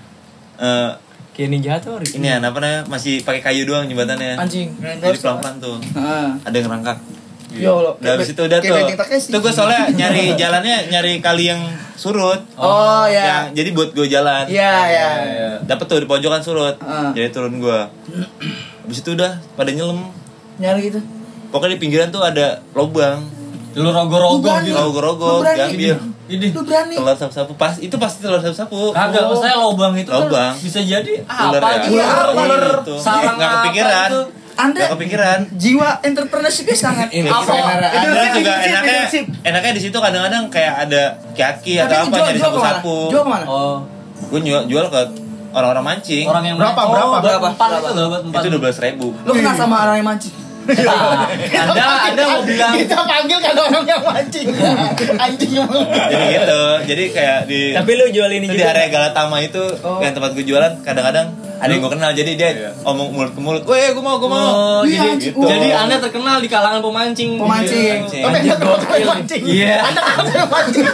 Eh, 0.58 0.90
kayak 1.32 1.50
ninja 1.50 1.74
tuh 1.78 1.98
ini 2.04 2.28
ya, 2.28 2.38
apa 2.38 2.54
namanya 2.56 2.86
masih 2.86 3.22
pakai 3.22 3.42
kayu 3.42 3.64
doang 3.64 3.86
jembatannya. 3.86 4.36
Anjing. 4.36 4.70
Jadi 4.78 5.18
pelan-pelan 5.18 5.58
tuh. 5.58 5.78
Heeh. 5.80 6.28
Ada 6.44 6.56
yang 6.56 6.66
ngerangkak. 6.68 6.98
Ya 7.52 7.70
Allah. 7.70 7.94
Udah 7.94 8.12
habis 8.14 8.30
itu 8.30 8.42
udah 8.42 8.58
tuh. 8.58 8.78
Tuh 9.28 9.40
gue 9.40 9.52
soalnya 9.52 9.90
nyari 9.90 10.34
jalannya 10.34 10.88
nyari 10.88 11.20
kali 11.20 11.44
yang 11.48 11.62
surut. 11.94 12.40
Oh, 12.56 13.04
ya. 13.04 13.50
Yang 13.50 13.60
jadi 13.60 13.70
buat 13.72 13.90
gue 13.92 14.08
jalan. 14.08 14.44
Iya, 14.46 14.74
iya. 14.88 15.10
Dapet 15.62 15.86
tuh 15.86 16.00
di 16.00 16.08
pojokan 16.08 16.40
surut. 16.40 16.76
Jadi 17.12 17.28
turun 17.30 17.58
gue. 17.58 17.80
Habis 18.82 18.98
itu 19.00 19.10
udah 19.12 19.40
pada 19.54 19.70
nyelam. 19.70 20.10
Nyari 20.58 20.82
gitu. 20.88 21.00
Pokoknya 21.50 21.76
di 21.76 21.80
pinggiran 21.80 22.08
tuh 22.08 22.22
ada 22.22 22.64
lobang. 22.72 23.20
lu 23.72 23.88
rogo-rogo 23.88 24.36
Lu 24.36 24.44
berani. 24.44 24.68
gitu 24.68 24.76
Rogo-rogo 24.78 25.28
Lu 25.34 25.44
berani. 25.46 25.72
diambil. 25.74 25.96
ini 26.28 26.48
Lu 26.50 26.60
berani. 26.62 26.92
Telur 26.94 27.16
sapu-sapu 27.16 27.56
pas 27.56 27.72
itu 27.78 27.96
pasti 27.96 28.20
telur 28.20 28.40
sapu-sapu. 28.40 28.92
kagak 28.92 29.24
maksudnya 29.26 29.56
lobang 29.58 29.96
itu 29.96 30.12
Lobang. 30.12 30.52
kan 30.52 30.60
bisa 30.60 30.80
jadi 30.82 31.14
Ular 31.24 31.56
apa 31.58 31.68
ya? 31.70 31.80
gitu 31.82 31.96
Ular, 31.96 32.28
ular. 32.34 32.64
Sarang 32.98 33.36
Nggak 33.36 33.48
apa 33.48 33.60
kepikiran. 33.62 34.10
itu. 34.10 34.22
Anda 34.56 34.92
kepikiran. 34.92 35.40
jiwa 35.56 35.90
entrepreneurship-nya 36.02 36.78
sangat 36.78 37.08
Ini 37.10 37.28
apa? 37.28 37.54
Leadership, 37.92 38.34
juga 38.40 38.54
enaknya 38.60 39.02
enaknya 39.42 39.72
di 39.76 39.82
situ 39.82 39.98
kadang-kadang 39.98 40.44
kayak 40.48 40.74
ada 40.88 41.04
kaki 41.32 41.80
atau 41.80 41.92
itu 41.92 42.02
apa 42.02 42.12
jual, 42.12 42.26
nyari 42.26 42.38
ke 42.38 42.42
mana? 42.42 42.48
sapu-sapu. 42.48 42.98
Jual 43.10 43.24
ke 43.24 43.32
mana? 43.32 43.46
oh 43.46 43.78
Gue 44.22 44.40
jual 44.42 44.62
jual 44.66 44.86
ke 44.88 45.02
orang-orang 45.52 45.84
mancing. 45.84 46.26
orang 46.26 46.44
yang 46.46 46.56
Berapa, 46.56 46.82
oh, 46.82 46.92
berapa, 46.92 47.18
berapa? 47.20 47.48
Berapa? 47.52 47.78
itu 47.82 47.92
loh 47.94 48.06
buat 48.08 48.22
umpan 48.24 48.40
Itu 48.40 48.48
dua 48.50 48.62
belas 48.62 48.78
ribu. 48.80 49.08
Lu 49.24 49.32
kenal 49.34 49.54
sama 49.54 49.76
orang 49.84 49.96
yang 50.00 50.08
mancing? 50.08 50.34
Nah, 50.62 51.26
anda 51.66 51.84
anda 52.06 52.24
mau 52.28 52.42
bilang 52.44 52.74
kita 52.76 52.98
panggil 53.02 53.38
kan 53.38 53.56
orang 53.56 53.84
yang 53.84 54.02
mancing 54.02 54.48
anjing 55.18 55.52
emang 55.58 55.86
Jadi 55.90 56.26
gitu. 56.32 56.62
Jadi 56.86 57.04
kayak 57.10 57.40
di 57.46 57.62
tapi 57.72 57.92
lu 57.94 58.06
jual 58.10 58.30
ini 58.30 58.46
di 58.46 58.62
area 58.62 58.88
Galatama 58.88 59.40
itu 59.40 59.62
yang 60.00 60.14
tempat 60.14 60.32
gue 60.32 60.46
jualan 60.46 60.72
kadang-kadang 60.82 61.28
ada 61.58 61.70
yang 61.70 61.82
gue 61.82 61.92
kenal 61.94 62.10
jadi 62.12 62.32
dia 62.34 62.50
omong 62.82 63.14
mulut 63.14 63.32
ke 63.32 63.40
mulut, 63.40 63.62
"Weh, 63.66 63.94
gue 63.94 64.02
mau, 64.02 64.18
gue 64.18 64.26
mau." 64.26 64.42
Oh, 64.42 64.82
Iya, 64.82 65.14
jadi. 65.14 65.30
Gitu. 65.30 65.38
jadi 65.40 65.68
anda 65.78 66.02
terkenal 66.02 66.42
di 66.42 66.50
kalangan 66.50 66.82
pemancing. 66.82 67.38
Pemancing. 67.38 68.02
Mancing. 68.02 68.24
tapi 68.26 68.38
ada 68.40 68.56
tempat 68.58 68.80
yang 68.92 69.10
mancing 69.14 69.42
Iya. 69.46 69.78
ada 69.80 70.00
tempat 70.02 70.26
yang 70.28 70.50
mancing 70.50 70.86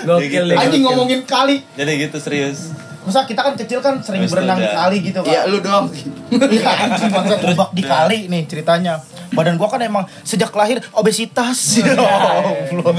Gokil 0.00 0.44
deh. 0.46 0.56
anjing 0.56 0.82
ngomongin 0.84 1.20
kali 1.24 1.64
Jadi 1.74 1.92
gitu 1.98 2.16
serius. 2.20 2.70
Masa 3.00 3.24
kita 3.24 3.40
kan 3.40 3.54
kecil 3.56 3.80
kan 3.80 3.96
sering 4.04 4.28
Terus 4.28 4.32
berenang 4.36 4.60
di 4.60 4.68
kali 4.68 4.96
gitu 5.00 5.18
Iya, 5.24 5.48
kan 5.48 5.52
lu 5.52 5.58
doang. 5.64 5.86
Iya 6.54 6.68
anjing 6.68 7.10
bangsa 7.10 7.34
ngobak 7.40 7.70
di 7.72 7.82
kali 7.82 8.18
nih 8.28 8.42
ceritanya. 8.44 8.94
Badan 9.32 9.56
gua 9.56 9.68
kan 9.72 9.80
emang 9.80 10.04
sejak 10.22 10.52
lahir 10.52 10.84
obesitas. 10.92 11.58
Ya 11.80 11.96
Allah. 11.96 12.92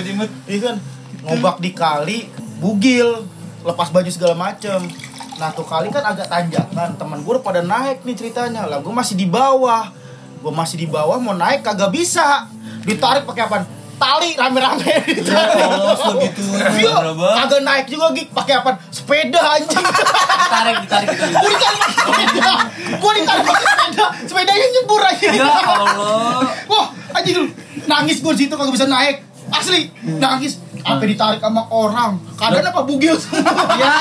Iya. 0.50 0.60
Kan? 0.74 0.76
Ngobak 1.22 1.62
di 1.62 1.72
kali 1.72 2.18
bugil 2.58 3.30
lepas 3.62 3.94
baju 3.94 4.10
segala 4.10 4.34
macem. 4.34 4.90
Nah 5.38 5.50
tuh 5.54 5.66
kali 5.66 5.94
kan 5.94 6.02
agak 6.02 6.30
tanjakan. 6.30 6.98
Teman 6.98 7.22
gue 7.22 7.32
udah 7.38 7.46
pada 7.46 7.62
naik 7.62 8.02
nih 8.02 8.16
ceritanya. 8.18 8.66
Lah 8.66 8.82
gue 8.82 8.94
masih 8.94 9.14
di 9.14 9.30
bawah. 9.30 9.94
Gue 10.42 10.54
masih 10.54 10.82
di 10.82 10.88
bawah 10.90 11.22
mau 11.22 11.38
naik 11.38 11.62
kagak 11.62 11.94
bisa. 11.94 12.50
Ditarik 12.86 13.30
pakai 13.30 13.46
apa 13.46 13.58
tali 14.02 14.34
rame-rame 14.34 14.94
Allah, 15.62 15.94
sebegitu. 15.96 16.42
Iya, 16.58 16.90
Berapa? 16.92 17.28
kagak 17.38 17.62
naik 17.62 17.86
juga 17.86 18.10
gig 18.12 18.28
pakai 18.28 18.56
apa? 18.58 18.82
Sepeda 18.90 19.38
anjing. 19.38 19.78
Ditarik 19.78 20.76
ditarik 20.82 21.08
gitu. 21.08 21.26
gue 21.30 21.54
ditarik 21.54 21.84
sepeda. 21.86 22.54
Gue 22.98 23.12
ditarik 23.14 23.46
sepeda. 23.46 24.06
Sepedanya 24.26 24.68
nyebur 24.72 25.02
aja 25.02 25.30
Ya 25.30 25.46
Allah. 25.46 26.42
wah 26.66 26.86
anjing. 27.14 27.36
Lu 27.38 27.46
nangis 27.84 28.18
gue 28.20 28.34
situ 28.36 28.50
kagak 28.52 28.74
bisa 28.74 28.90
naik. 28.90 29.22
Asli 29.52 29.92
nangis. 30.18 30.58
Apa 30.82 31.06
ditarik 31.06 31.38
sama 31.38 31.62
orang. 31.70 32.18
Kadang 32.34 32.66
apa 32.66 32.82
bugil? 32.82 33.14
Semua 33.14 33.46
ya. 33.78 33.94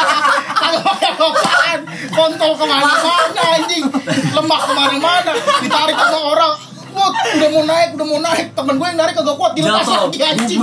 Kagak 0.51 0.81
pakai 0.83 1.09
apaan. 1.13 1.79
Kontol 2.09 2.53
ke 2.57 2.65
mana-mana 2.65 3.13
anjing. 3.53 3.85
Lemah 4.33 4.61
ke 4.63 4.73
mana-mana. 4.73 5.33
Ditarik 5.61 5.93
sama 5.95 6.19
orang 6.27 6.53
Mut, 6.91 7.15
udah 7.15 7.49
mau 7.53 7.63
naik, 7.67 7.89
udah 7.97 8.07
mau 8.07 8.21
naik. 8.23 8.47
Temen 8.53 8.75
gue 8.77 8.87
yang 8.87 8.99
narik 8.99 9.15
kagak 9.15 9.37
kuat, 9.39 9.53
dilepas 9.55 9.87
Jatuh, 9.87 10.11
lagi 10.11 10.21
anjing. 10.23 10.61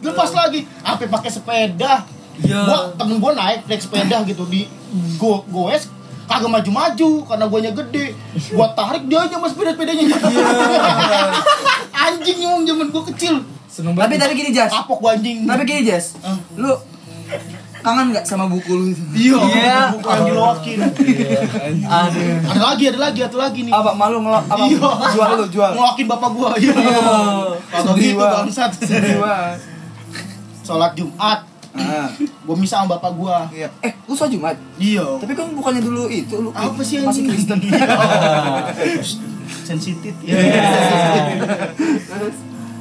Dilepas 0.00 0.30
lagi. 0.36 0.60
Apa 0.84 1.02
pakai 1.08 1.30
sepeda? 1.32 1.92
Ya. 2.40 2.60
Gua 2.64 2.78
temen 2.96 3.20
gue 3.20 3.32
naik 3.36 3.68
naik 3.68 3.82
sepeda 3.84 4.24
gitu 4.24 4.48
di 4.48 4.64
go 5.20 5.44
goes 5.52 5.92
kagak 6.24 6.48
maju-maju 6.48 7.10
karena 7.26 7.44
guanya 7.50 7.70
gede. 7.74 8.16
Gua 8.54 8.70
tarik 8.72 9.04
dia 9.10 9.26
aja 9.26 9.36
mas 9.36 9.52
sepeda-sepedanya. 9.52 10.06
anjing 12.06 12.38
yang 12.38 12.62
zaman 12.64 12.88
gua 12.94 13.04
kecil. 13.12 13.44
Tapi 13.70 14.14
tapi 14.16 14.32
gini 14.38 14.50
Jas. 14.54 14.70
Kapok 14.72 15.04
gua 15.04 15.18
anjing. 15.18 15.44
Tapi 15.44 15.62
gini 15.66 15.82
Jas. 15.84 16.16
Lu 16.56 16.70
kangen 17.80 18.06
nggak 18.10 18.22
sama 18.22 18.44
buku 18.44 18.70
lu 18.70 18.84
itu? 18.86 19.02
Iya, 19.12 19.38
Iya. 19.42 19.80
buku 19.92 20.06
yang 20.06 20.24
diloakin. 20.26 20.78
Aduh. 21.82 22.34
Ada 22.46 22.60
lagi, 22.62 22.84
ada 22.86 22.98
lagi, 23.00 23.20
ada 23.22 23.36
lagi 23.38 23.60
nih. 23.62 23.72
Apa 23.72 23.90
malu 23.92 24.20
ngelok 24.20 24.44
apa? 24.46 24.64
Iya. 24.64 24.88
Jual 25.10 25.30
lu, 25.34 25.44
jual. 25.48 25.70
Ngeloakin 25.72 26.06
bapak 26.06 26.30
gua. 26.30 26.50
Iya. 26.54 26.74
Kagak 27.66 27.84
Sedih 27.90 28.04
gitu 28.06 28.18
banget. 28.18 28.36
bangsat. 28.44 28.72
Sholat 30.60 30.92
Jumat, 30.94 31.40
Ah, 31.70 32.10
gua 32.42 32.54
misa 32.54 32.78
sama 32.78 32.98
bapak 32.98 33.14
gua. 33.14 33.46
iya. 33.50 33.70
Eh, 33.78 33.94
lu 34.02 34.12
sholat 34.12 34.30
Jumat? 34.30 34.56
Iya. 34.76 35.06
Tapi 35.16 35.32
kan 35.32 35.48
bukannya 35.50 35.78
dulu 35.80 36.06
itu 36.06 36.34
lu 36.36 36.50
apa 36.50 36.82
sih 36.82 36.98
masih? 36.98 37.26
Kristen. 37.26 37.62
Sensitif. 39.62 40.14
Ya. 40.20 40.34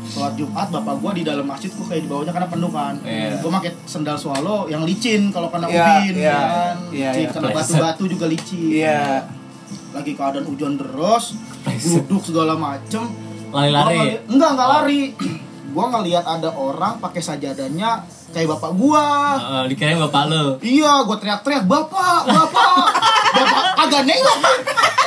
Sholat 0.10 0.34
Jumat 0.34 0.68
bapak 0.68 0.96
gua 0.98 1.12
di 1.14 1.22
dalam 1.22 1.46
masjid 1.46 1.70
gua 1.70 1.86
kayak 1.88 2.02
di 2.02 2.10
bawahnya 2.10 2.32
karena 2.32 2.48
penuh 2.48 2.70
kan. 2.70 2.94
Iya. 3.02 3.38
Gua 3.40 3.52
pakai 3.56 3.72
sendal 3.86 4.18
swallow 4.18 4.66
yang 4.66 4.82
licin 4.82 5.30
kalau 5.30 5.48
kena 5.48 5.66
Iya, 5.66 5.78
ubin 5.80 6.14
iya. 6.16 6.34
kan. 6.34 6.76
Iya, 6.90 7.10
Licin, 7.10 7.22
iya. 7.22 7.30
kena 7.32 7.48
batu-batu 7.52 8.04
juga 8.06 8.26
licin. 8.26 8.70
Iya. 8.74 9.02
Lagi 9.90 10.12
keadaan 10.14 10.46
hujan 10.46 10.74
deras, 10.76 11.38
duduk 11.64 12.22
segala 12.24 12.54
macem. 12.54 13.06
Lari-lari. 13.50 13.86
Gua 13.88 14.04
ngeli- 14.04 14.22
Enggak, 14.28 14.50
enggak 14.52 14.70
lari. 14.72 15.02
gua 15.70 15.86
ngelihat 15.92 16.26
ada 16.26 16.50
orang 16.50 16.98
pakai 16.98 17.22
sajadahnya 17.22 18.02
kayak 18.30 18.50
bapak 18.50 18.72
gua. 18.74 19.06
Heeh, 19.36 19.64
dikirain 19.70 19.98
bapak 20.00 20.24
lu. 20.26 20.46
Iya, 20.60 21.02
gue 21.04 21.18
teriak-teriak, 21.18 21.66
bapak, 21.66 22.22
bapak, 22.26 22.74
bapak 23.32 23.64
agak 23.80 24.02
nengok. 24.04 24.38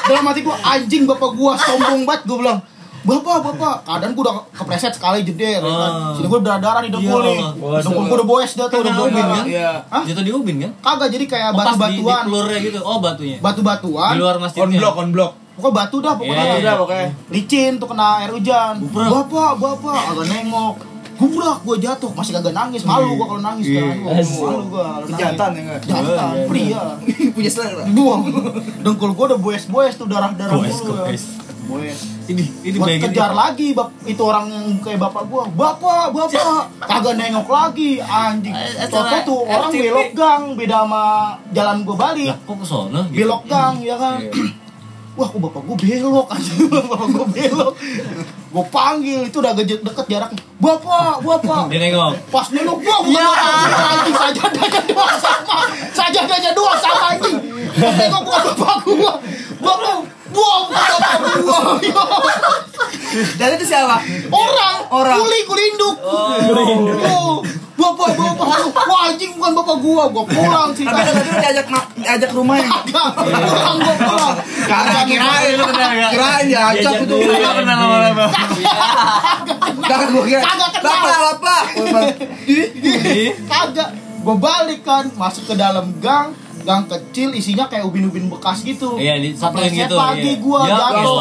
Dalam 0.02 0.22
hati 0.24 0.40
gue 0.40 0.56
anjing 0.56 1.02
bapak 1.04 1.30
gua 1.32 1.54
sombong 1.56 2.02
banget 2.02 2.22
gue 2.24 2.36
bilang. 2.36 2.58
Bapak, 3.02 3.36
bapak, 3.42 3.76
keadaan 3.82 4.10
gue 4.12 4.22
udah 4.22 4.36
kepleset 4.52 4.94
sekali 4.94 5.22
jeder, 5.22 5.58
ya 5.58 5.74
kan. 5.74 5.90
Ah. 5.90 6.14
Sini 6.14 6.26
gue 6.26 6.38
darah 6.40 6.60
darah 6.60 6.80
di 6.80 6.88
dengkul 6.88 7.18
Iya, 7.18 7.30
nih. 7.32 7.38
Dengkul 7.82 8.04
gue 8.04 8.16
udah 8.16 8.28
boes 8.28 8.50
dah 8.52 8.66
tuh, 8.66 8.78
udah 8.78 8.92
bombing 8.94 9.18
kan? 9.20 9.34
kan. 9.34 9.44
Iya. 9.44 9.70
Hah? 9.84 10.02
Jatuh 10.04 10.22
di 10.22 10.30
ubin 10.30 10.56
kan? 10.56 10.70
Kagak 10.78 11.08
jadi 11.10 11.24
kayak 11.26 11.48
Oh, 11.48 11.58
pas 11.58 11.74
di, 11.74 11.98
di 11.98 12.02
pelurnya 12.02 12.58
gitu. 12.60 12.78
Oh, 12.80 12.98
batunya. 12.98 13.36
batu-batuan. 13.38 14.12
Di 14.12 14.18
luar 14.18 14.36
On 14.36 14.42
masjidnya. 14.42 14.78
block, 14.78 14.94
on 14.96 15.10
block. 15.10 15.32
Pokoknya 15.52 15.74
batu 15.76 15.96
dah, 15.98 16.14
pokoknya 16.14 16.44
Iya, 16.44 16.54
Udah 16.58 16.74
pokoknya. 16.78 17.06
licin 17.28 17.72
tuh 17.76 17.86
kena 17.86 18.06
air 18.18 18.30
hujan. 18.30 18.74
Bapak, 18.88 19.52
bapak, 19.56 20.02
agak 20.08 20.26
nengok. 20.28 20.74
Gubrak 21.12 21.62
gue 21.62 21.76
jatuh, 21.78 22.10
masih 22.10 22.32
kagak 22.32 22.50
nangis, 22.50 22.82
malu 22.82 23.14
gue 23.14 23.26
kalau 23.28 23.38
nangis 23.40 23.66
kan. 23.68 23.94
Gua 23.96 24.10
Malu 24.16 24.64
gue. 24.68 24.86
Jantan 25.12 25.50
ya 25.52 25.60
enggak? 25.60 25.80
Jantan, 25.84 26.34
pria. 26.46 26.82
Punya 27.36 27.50
selera. 27.50 27.84
buang 27.88 28.20
dengkul 28.80 29.10
gua 29.12 29.26
udah 29.28 29.38
boes 29.38 29.64
boes 29.66 29.94
tuh 29.94 30.06
darah 30.06 30.32
darah 30.32 30.56
Boes, 30.56 30.82
mulu 30.82 31.04
ya. 31.04 31.14
Boes 31.64 31.98
Ini 32.24 32.44
ini 32.62 32.76
buat 32.76 32.86
bayangin 32.86 33.04
kejar 33.08 33.28
nih. 33.28 33.36
lagi 33.36 33.66
bap, 33.72 33.88
itu 34.04 34.22
orang 34.22 34.46
yang 34.46 34.66
kayak 34.78 34.98
bapak 35.00 35.24
gua 35.26 35.42
bapak 35.48 36.04
bapak 36.10 36.62
kagak 36.80 37.14
nengok 37.14 37.46
lagi 37.46 37.90
anjing 37.98 38.52
Eh, 38.52 38.86
Toto 38.86 39.00
acara 39.00 39.22
tuh 39.22 39.40
orang 39.42 39.68
RTP. 39.68 39.82
belok 39.84 40.10
gang 40.12 40.42
beda 40.52 40.78
sama 40.80 41.04
jalan 41.50 41.76
gua 41.82 41.96
balik 42.00 42.34
kok 42.40 42.54
ke 42.54 42.64
sono 42.64 43.00
gitu? 43.06 43.18
belok 43.20 43.42
gang 43.44 43.74
ya 43.78 43.96
kan 43.96 44.18
Iya. 44.18 44.32
Wah, 45.12 45.28
kok 45.28 45.40
bapak 45.40 45.60
gua 45.62 45.76
belok 45.76 46.26
anjing, 46.26 46.72
bapak 46.72 47.06
gua 47.06 47.26
belok. 47.28 47.72
Gua 48.48 48.64
panggil, 48.66 49.20
itu 49.22 49.36
udah 49.38 49.52
agak 49.52 49.68
deket 49.78 50.06
jaraknya. 50.08 50.40
Bapak, 50.56 51.20
bapak. 51.20 51.68
Dia 51.68 51.80
nengok. 51.82 52.16
Pas 52.28 52.48
nengok 52.48 52.78
gua 52.78 52.96
bukan 53.02 53.12
Ya. 53.12 53.28
bapak 53.28 53.44
gua 53.68 53.84
anjing 53.90 54.16
sajadahnya 54.16 54.80
doang 54.86 55.18
sama. 55.18 55.58
Sajadahnya 55.90 56.50
doang 56.52 56.78
sama 56.78 57.04
anjing. 57.10 57.36
Nengok 57.74 58.22
bukan 58.22 58.40
bapak 58.46 58.76
gua. 58.86 59.12
Bapak, 59.58 59.94
gua 60.32 60.54
bapak 60.72 61.14
gua. 61.44 61.60
Dan 63.36 63.48
itu 63.60 63.64
siapa? 63.68 64.00
Orang, 64.32 64.76
Orang. 64.88 65.20
kuli 65.20 65.38
kuli 65.44 65.62
induk. 65.76 65.96
Oh. 66.00 67.44
Bapak, 67.72 68.14
bapak, 68.14 68.46
aduh, 68.46 68.70
wah 68.70 69.10
anjing 69.10 69.34
bukan 69.36 69.52
bapak 69.58 69.76
gua, 69.82 70.04
gua 70.08 70.24
pulang 70.28 70.70
sih. 70.72 70.86
Tapi 70.86 71.02
dengan 71.02 71.24
itu 71.24 71.32
diajak 71.34 71.66
diajak 71.98 72.30
rumahnya. 72.30 72.70
Kagak, 72.88 73.10
pulang 73.26 73.76
gua 73.82 73.94
pulang. 74.00 74.36
Kagak 74.64 75.02
kirain 75.10 75.52
lu 75.58 75.64
kenal 75.66 75.90
enggak? 75.90 76.10
Kirain 76.14 76.44
diajak 76.46 76.94
itu. 77.02 77.16
Kagak 77.26 77.54
kenal 77.60 77.76
sama 77.76 77.96
Lema. 78.06 78.26
Kagak 79.82 80.08
gua 80.14 80.24
kira. 80.24 80.40
Kagak 80.46 80.70
kenal. 80.78 80.92
Bapak, 80.94 81.14
bapak. 81.20 81.62
Kagak. 83.50 83.90
Gue 84.22 84.38
balik 84.38 84.86
kan, 84.86 85.10
masuk 85.18 85.50
ke 85.50 85.58
dalam 85.58 85.98
gang, 85.98 86.30
gang 86.62 86.84
kecil 86.86 87.32
isinya 87.32 87.66
kayak 87.66 87.82
ubin-ubin 87.88 88.30
bekas 88.30 88.62
gitu. 88.62 88.94
Iya, 89.00 89.18
disatuin 89.18 89.66
Kepleset 89.72 89.88
gitu, 89.90 89.96
lagi 89.98 90.30
iya. 90.30 90.42
gua 90.44 90.60
Ya 90.62 90.76
jatuh. 90.78 91.18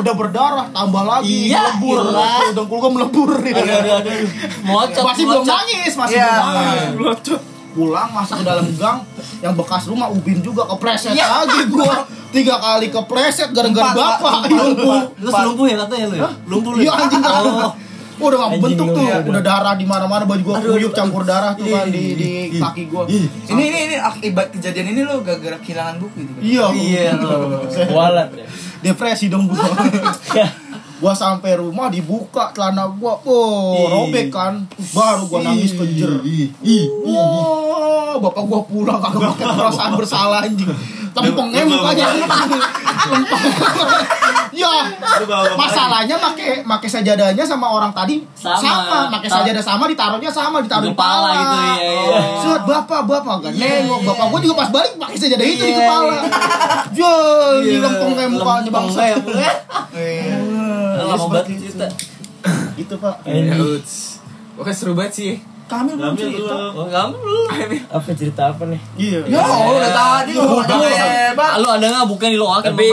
Udah 0.00 0.14
berdarah, 0.16 0.66
tambah 0.72 1.04
lagi, 1.04 1.52
Iya, 1.52 1.60
melebur. 1.76 1.98
Dengkul 2.56 2.78
gua 2.80 2.90
melebur. 2.90 3.30
Aduh, 3.36 3.52
aduh, 3.52 3.74
aduh, 3.76 3.92
aduh. 4.00 4.30
Mocot, 4.64 5.02
Masih 5.04 5.24
belum 5.28 5.44
nangis, 5.44 5.92
masih 5.98 6.16
Iya. 6.16 6.30
belum 6.32 6.54
nangis. 6.56 7.40
Pulang 7.72 8.08
masuk 8.12 8.36
ke 8.40 8.44
dalam 8.44 8.66
gang 8.76 9.00
yang 9.40 9.56
bekas 9.56 9.88
rumah 9.88 10.12
ubin 10.12 10.44
juga 10.44 10.68
kepleset 10.68 11.16
Iya. 11.16 11.26
lagi 11.44 11.60
gua. 11.68 12.04
Tiga 12.32 12.56
kali 12.56 12.88
kepleset 12.88 13.52
gara-gara 13.52 13.92
bapak. 13.92 14.20
Pak. 14.24 14.40
Iya. 14.48 14.62
Empat. 14.72 15.04
Lu 15.20 15.28
selumpuh 15.28 15.66
ya 15.68 15.76
katanya 15.84 16.06
lu 16.08 16.16
ya? 16.16 16.30
Lumpuh 16.48 16.70
lu. 16.72 16.80
Iya 16.80 16.92
anjing 16.96 17.22
Oh. 18.22 18.30
Udah 18.30 18.38
gak 18.38 18.62
bentuk 18.62 18.86
tuh, 18.88 19.02
iya, 19.02 19.16
udah 19.20 19.42
darah 19.42 19.74
di 19.74 19.82
mana-mana 19.82 20.22
baju 20.22 20.42
gua 20.42 20.56
kuyup 20.56 20.94
campur 20.94 21.26
darah 21.26 21.52
tuh 21.52 21.66
kan 21.66 21.90
di 21.90 22.14
di 22.14 22.30
kaki 22.54 22.86
gua. 22.86 23.04
Ini 23.04 23.62
ini 23.64 23.78
ini 23.90 23.96
akibat 23.98 24.54
kejadian 24.54 24.94
ini 24.94 25.02
lo 25.02 25.20
gara-gara 25.20 25.58
kehilangan 25.58 25.98
buku 25.98 26.16
itu. 26.20 26.32
kan? 26.32 26.42
Iya, 26.42 26.64
Iya, 26.72 27.10
lo. 27.18 27.34
Kualat 27.90 28.30
ya. 28.32 28.46
depresi 28.80 29.26
dong 29.26 29.50
gua. 29.50 29.58
gua 31.02 31.10
sampai 31.12 31.58
rumah 31.58 31.90
dibuka 31.90 32.54
celana 32.54 32.86
gua, 32.86 33.18
oh 33.26 33.90
robek 33.90 34.30
kan, 34.30 34.62
baru 34.94 35.26
gua 35.26 35.42
nangis 35.42 35.74
kejer. 35.74 36.22
Oh, 37.02 38.22
bapak 38.22 38.46
gua 38.46 38.62
pulang 38.62 39.02
kagak 39.02 39.34
pakai 39.34 39.46
perasaan 39.50 39.92
bersalah 39.98 40.46
anjing. 40.46 40.70
Lempengnya 41.12 41.66
mukanya 41.66 42.06
lempeng. 42.14 42.62
ya, 44.54 44.68
masalahnya 45.52 46.16
make 46.16 46.62
make 46.62 46.86
sajadahnya 46.86 47.42
sama 47.42 47.66
orang 47.68 47.90
tadi 47.90 48.22
Sama. 48.32 48.56
sama, 48.56 48.98
make 49.10 49.26
sajadah 49.26 49.60
sama 49.60 49.84
ditaruhnya 49.90 50.30
sama, 50.30 50.62
ditaruh 50.62 50.86
di 50.86 50.94
kepala 50.94 51.28
gitu, 51.34 51.56
iya, 51.56 51.74
iya. 51.82 52.20
Set, 52.38 52.62
bapak, 52.62 53.00
bapak 53.04 53.34
gak 53.42 53.54
nengok, 53.58 54.00
bapak 54.06 54.24
gua 54.28 54.38
juga 54.38 54.54
pas 54.62 54.70
balik 54.70 54.92
pakai 54.96 55.16
sajadah 55.18 55.44
itu 55.44 55.56
di 55.58 55.72
Iya, 55.72 55.78
kepala. 55.82 56.14
iya. 56.14 56.22
Jol, 56.92 57.54
Iya, 57.60 57.78
lempeng 57.80 58.12
kayak 58.14 58.30
mukanya 58.30 58.70
bangsa. 58.70 59.00
Eh, 59.02 59.16
Lama 61.06 61.26
banget 61.30 61.46
cerita. 61.58 61.86
Gitu 62.78 62.94
pak. 62.98 63.14
Ya. 63.26 63.54
Oke 64.58 64.70
seru 64.70 64.92
banget 64.94 65.12
sih. 65.14 65.32
Kami 65.66 65.96
belum 65.96 66.12
cerita. 66.12 66.54
Oh, 66.76 66.84
kamu 66.84 67.16
lu. 67.16 67.42
Apa 67.88 68.08
cerita 68.12 68.42
apa 68.52 68.62
nih? 68.68 68.80
Iya. 69.00 69.18
Ya, 69.24 69.40
oh, 69.40 69.80
udah 69.80 69.92
tadi 69.92 70.30
lu 70.36 70.44
Udah. 70.60 70.76
hebat. 70.84 71.52
Lu 71.64 71.68
ada 71.72 71.86
nggak 71.88 72.06
bukan 72.08 72.28
di 72.28 72.36
lo 72.36 72.48
akan 72.52 72.76
Tapi-. 72.76 72.92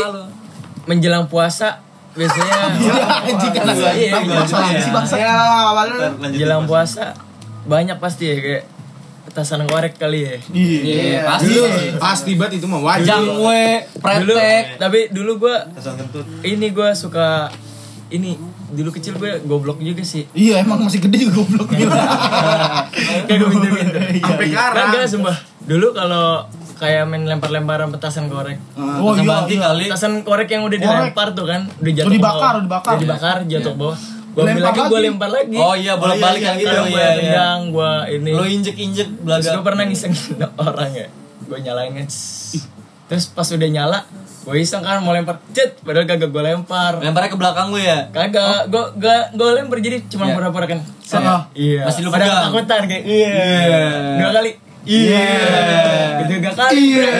Menjelang 0.88 1.28
puasa 1.28 1.84
biasanya 2.18 2.50
Iya, 2.82 2.94
iya, 3.30 3.88
iya, 3.94 4.18
iya. 4.18 4.90
bangsa. 4.90 5.16
Ya, 5.16 5.38
menjelang 6.18 6.64
puasa 6.66 7.14
banyak 7.70 8.02
pasti 8.02 8.26
ya 8.26 8.36
kayak 8.42 8.64
petasan 9.30 9.70
korek 9.70 9.94
kali 10.02 10.26
ya. 10.26 10.36
Iya, 10.50 11.22
pasti. 11.28 11.54
Dulu 11.54 11.66
pasti 12.02 12.32
banget 12.34 12.54
itu 12.58 12.66
mah 12.66 12.82
wajib. 12.82 13.06
Jangwe, 13.06 13.66
Dulu, 13.94 14.34
pretek. 14.34 14.64
tapi 14.82 15.00
dulu 15.14 15.32
gua 15.38 15.70
ini 16.42 16.68
gua 16.74 16.98
suka 16.98 17.54
ini 18.10 18.38
dulu 18.70 18.90
kecil 18.90 19.16
gue 19.16 19.42
goblok 19.44 19.78
juga 19.80 20.02
sih. 20.02 20.26
Iya 20.32 20.62
emang 20.62 20.82
masih 20.82 21.00
gede 21.00 21.24
juga 21.24 21.40
goblok. 21.40 21.70
Kayak 23.28 23.38
gue 23.38 23.50
pinter-pinter. 23.50 24.00
Sampai 24.20 24.46
sekarang. 24.48 24.86
Kagak 24.90 25.08
sumpah. 25.08 25.38
Dulu 25.62 25.88
kalau 25.92 26.26
kayak 26.76 27.04
main 27.06 27.24
lempar-lemparan 27.24 27.90
petasan 27.90 28.26
korek. 28.28 28.58
Oh 28.74 29.12
Petasan 29.12 29.20
iya. 29.20 29.30
banting 29.30 29.60
kali. 29.60 29.84
Petasan 29.86 30.14
korek 30.22 30.48
yang 30.48 30.64
udah 30.64 30.78
dilempar 30.78 31.28
tuh 31.32 31.46
kan, 31.46 31.68
udah 31.70 31.92
jatuh 31.92 32.08
Udah 32.08 32.10
ke 32.10 32.18
dibakar, 32.18 32.40
bawah. 32.40 32.52
udah 32.52 32.64
dibakar. 32.64 32.90
Udah 32.90 33.02
dibakar, 33.02 33.38
jatuh 33.46 33.72
ke 33.72 33.78
bawah. 33.78 33.98
Gua 34.30 34.42
ambil 34.46 34.54
Lempar 34.56 34.70
lagi, 34.70 34.80
gua 34.80 34.88
lagi. 34.94 35.06
lempar 35.06 35.30
lagi. 35.30 35.58
Oh 35.58 35.74
iya, 35.76 35.94
bolak-balik 35.96 36.40
yang 36.40 36.58
gitu. 36.58 36.70
Iya, 36.72 36.86
iya. 36.88 37.08
tendang, 37.18 37.60
gua 37.70 37.92
ini. 38.08 38.32
Lo 38.32 38.44
injek-injek 38.44 39.08
Terus 39.10 39.22
belaga. 39.22 39.50
gue 39.52 39.64
pernah 39.66 39.84
ngisengin 39.84 40.38
orang 40.70 40.92
ya 40.94 41.08
Gue 41.42 41.58
nyalain. 41.60 41.94
Terus 43.06 43.26
pas 43.28 43.48
udah 43.48 43.70
nyala 43.70 44.00
Gue 44.50 44.60
iseng 44.60 44.82
kan 44.82 44.98
mau 45.00 45.14
lempar 45.14 45.38
Cet 45.50 45.78
Padahal 45.80 46.04
kagak 46.04 46.28
gue 46.28 46.42
lempar 46.44 46.98
Lemparnya 46.98 47.30
ke 47.30 47.38
belakang 47.38 47.70
lu 47.70 47.78
ya. 47.78 48.10
Kagak 48.10 48.66
Gue 48.66 48.84
gak 48.98 49.32
gue 49.32 49.50
lempar 49.54 49.78
jadi 49.78 50.02
cuma 50.08 50.26
Iya. 50.26 50.34
pura-pura 50.34 50.66
kan 50.66 50.80
Set. 51.00 51.22
Ah. 51.22 51.46
Iya 51.54 51.86
Masih 51.86 52.02
lu 52.02 52.10
Pada 52.10 52.24
pegang. 52.24 52.50
ketakutan 52.50 52.82
kayak 52.86 53.04
Iya 53.04 53.38
Dua 54.18 54.30
kali 54.34 54.52
Iya. 54.84 55.22
Ketiga 56.20 56.52
kali 56.52 56.74
Iya. 56.74 57.14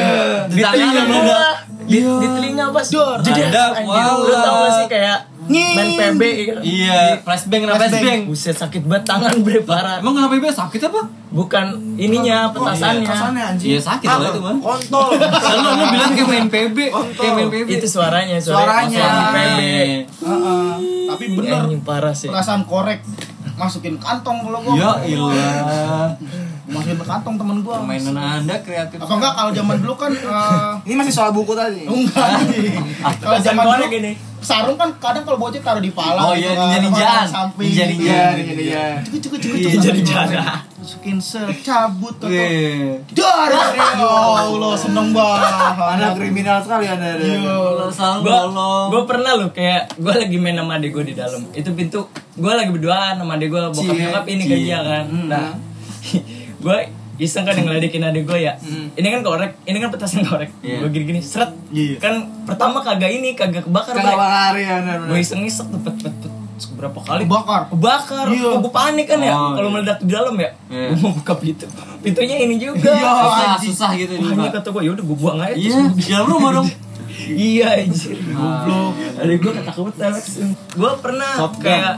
Di 0.48 0.56
Di 0.56 0.64
telinga 0.64 1.02
gua 1.06 1.22
dah. 1.24 1.56
di, 1.86 1.98
di 2.02 2.28
telinga 2.30 2.66
pas 2.70 2.86
Dor. 2.88 3.18
Jeder 3.20 3.50
Ada. 3.50 3.74
Lu 4.16 4.34
tau 4.36 4.58
gak 4.60 4.74
sih 4.76 4.86
kayak. 4.88 5.20
Main 5.50 5.90
PB? 5.98 6.22
Iya, 6.62 7.18
flashbang 7.26 7.66
kena 7.66 7.74
Flashbang. 7.76 8.30
Buset 8.30 8.54
sakit 8.54 8.86
banget 8.86 9.04
tangan 9.10 9.42
bre 9.42 9.66
parah 9.66 9.98
Emang 9.98 10.14
kenapa 10.14 10.38
ibu 10.38 10.46
sakit 10.46 10.82
apa? 10.86 11.02
Bukan 11.30 11.66
ininya 11.98 12.54
petasannya 12.54 13.06
Petasannya 13.06 13.44
anjing. 13.54 13.70
Iya 13.74 13.80
sakit 13.82 14.08
lah 14.08 14.30
itu 14.30 14.42
mah. 14.42 14.56
Kontol. 14.62 15.10
Selalu 15.44 15.70
lu 15.74 15.86
bilang 15.90 16.12
kayak 16.14 16.30
main 16.30 16.48
PB, 16.50 16.78
kayak 17.18 17.34
main 17.34 17.50
PB. 17.50 17.68
Itu 17.82 17.88
suaranya 17.90 18.38
Suaranya. 18.38 19.02
Suaranya 19.02 19.34
PB 19.34 19.60
Heeh. 20.22 20.72
Tapi 21.10 21.26
bener 21.34 21.62
parah 21.82 22.14
sih 22.14 22.30
perasaan 22.30 22.64
korek 22.70 23.02
masukin 23.60 24.00
kantong 24.00 24.40
kalau 24.48 24.60
gua. 24.64 24.74
Ya 24.78 24.92
ilah. 25.04 26.16
Masukin 26.70 26.96
ke 26.96 27.04
kantong 27.04 27.36
temen 27.36 27.58
gua 27.60 27.76
Permainan 27.80 28.16
anda 28.16 28.56
kreatif. 28.60 28.98
apa 28.98 29.10
enggak 29.12 29.34
kalau 29.34 29.52
zaman 29.52 29.76
dulu 29.78 29.94
kan 29.96 30.12
eh, 30.36 30.72
Ini 30.84 30.96
masih 30.96 31.12
soal 31.12 31.32
buku 31.32 31.52
tadi. 31.52 31.84
enggak 31.84 32.26
anjing. 32.38 32.78
kalau 33.20 33.40
zaman 33.40 33.64
dulu 33.66 33.86
ini. 33.92 34.14
sarung 34.40 34.74
kan 34.74 34.88
kadang 34.98 35.22
kalau 35.22 35.36
bocah 35.38 35.60
taruh 35.60 35.80
di 35.80 35.92
pala 35.92 36.16
Oh, 36.22 36.32
gitu 36.32 36.48
iya, 36.48 36.56
ninja-ninjaan. 36.56 37.12
apa, 37.20 37.28
samping 37.28 37.68
Ninja-ninja. 37.68 38.20
gitu. 38.40 38.52
Iya, 38.56 38.56
iya, 38.56 38.56
iya. 38.56 38.86
cukup 39.04 39.20
cukup 39.20 39.38
cukup 39.42 39.58
Iya, 39.58 39.68
cukup 39.68 39.84
jadi 39.84 40.02
jana. 40.02 40.44
masukin 40.80 41.18
secabut 41.20 42.16
atau 42.16 42.32
Wih. 42.32 43.04
dar 43.12 43.52
ya 43.52 43.88
Allah 44.40 44.74
seneng 44.74 45.12
banget 45.12 45.54
Anda 45.76 46.08
kriminal 46.14 46.58
sekali 46.62 46.88
Anda. 46.88 47.20
Iya. 47.20 47.52
Bolong. 48.18 48.88
gua 48.90 49.04
pernah 49.04 49.32
loh 49.36 49.50
kayak 49.50 49.92
gua 49.98 50.16
lagi 50.16 50.38
main 50.38 50.56
sama 50.56 50.78
adik 50.78 50.92
gua 50.92 51.04
di 51.04 51.14
dalam. 51.14 51.42
Itu 51.52 51.74
pintu 51.74 52.08
gua 52.34 52.56
lagi 52.56 52.72
berduaan 52.72 53.20
sama 53.20 53.36
adik 53.36 53.50
gua 53.50 53.68
bokap 53.70 53.92
nyokap 53.92 54.24
ini 54.26 54.44
kerja 54.46 54.78
kan. 54.80 55.04
Nah, 55.26 55.52
gua 56.60 56.84
iseng 57.16 57.44
kan 57.44 57.52
ngeledekin 57.54 58.00
adik 58.02 58.24
gua 58.24 58.36
ya. 58.36 58.54
Ini 58.92 59.08
kan 59.10 59.22
korek, 59.22 59.52
ini 59.64 59.78
kan 59.78 59.90
petasan 59.90 60.24
korek. 60.24 60.52
Iya. 60.60 60.80
Gua 60.80 60.90
gini-gini 60.90 61.20
seret. 61.20 61.52
Iya. 61.70 61.98
Kan 61.98 62.16
pertama 62.44 62.80
kagak 62.80 63.12
ini, 63.12 63.34
kagak 63.34 63.64
kebakar. 63.64 63.92
Kagak 63.92 64.06
Bre. 64.06 64.16
bakar 64.16 64.54
ya. 64.56 64.76
Gue 65.02 65.20
iseng-iseng 65.20 65.68
tuh 65.70 65.82
pet 65.82 65.96
pet 65.98 66.16
pet 66.16 66.32
berapa 66.72 66.96
kali 66.98 67.24
Kebakar. 67.24 67.62
kebakar 67.68 68.26
Iya. 68.30 68.52
gue 68.58 68.72
panik 68.72 69.06
kan 69.06 69.20
ya 69.20 69.32
Oh, 69.32 69.52
kalau 69.52 69.68
iya. 69.68 69.76
meledak 69.76 69.98
di 70.00 70.12
dalam 70.12 70.32
ya 70.34 70.52
Iya. 70.70 70.88
gue 70.90 70.98
mau 70.98 71.12
buka 71.12 71.34
pintu 71.36 71.68
pintunya 72.00 72.36
ini 72.38 72.56
juga 72.56 72.96
susah, 72.96 73.56
susah 73.58 73.90
gitu 73.96 74.12
ini 74.14 74.28
juga. 74.30 74.48
kata 74.54 74.68
gue 74.70 74.84
yaudah 74.86 75.04
gue 75.04 75.18
buang 75.18 75.40
aja 75.42 75.56
Iya, 75.56 75.88
di 75.90 76.04
dalam 76.06 76.28
rumah 76.30 76.52
dong. 76.54 76.68
iya 77.52 77.80
anjir 77.80 78.16
goblok 78.24 78.92
ada 78.96 79.34
gue 79.34 79.52
ketakutan 79.54 80.12
gue 80.74 80.92
pernah 81.00 81.32
kayak 81.58 81.94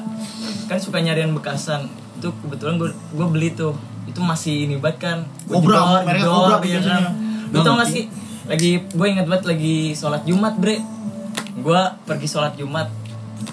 kan 0.65 0.77
suka 0.77 0.97
nyarian 0.99 1.29
bekasan 1.31 1.85
itu 2.17 2.29
kebetulan 2.39 2.77
gue 2.77 2.89
gue 2.93 3.27
beli 3.27 3.49
tuh 3.51 3.73
itu 4.11 4.19
masih 4.19 4.55
ini 4.67 4.75
banget 4.75 4.97
kan. 4.99 5.17
Kobra, 5.47 6.03
mereknya 6.03 6.27
Kobra 6.27 6.57
iya 6.59 6.79
biasanya. 6.83 6.99
kan 6.99 7.31
lu 7.51 7.59
tau 7.63 7.75
gak 7.75 7.89
sih 7.91 8.07
lagi 8.47 8.71
gue 8.83 9.07
inget 9.07 9.27
banget 9.27 9.43
lagi 9.47 9.95
sholat 9.95 10.23
jumat 10.27 10.55
bre. 10.59 10.79
Gue 11.55 11.81
pergi 12.07 12.27
sholat 12.27 12.55
jumat. 12.59 12.87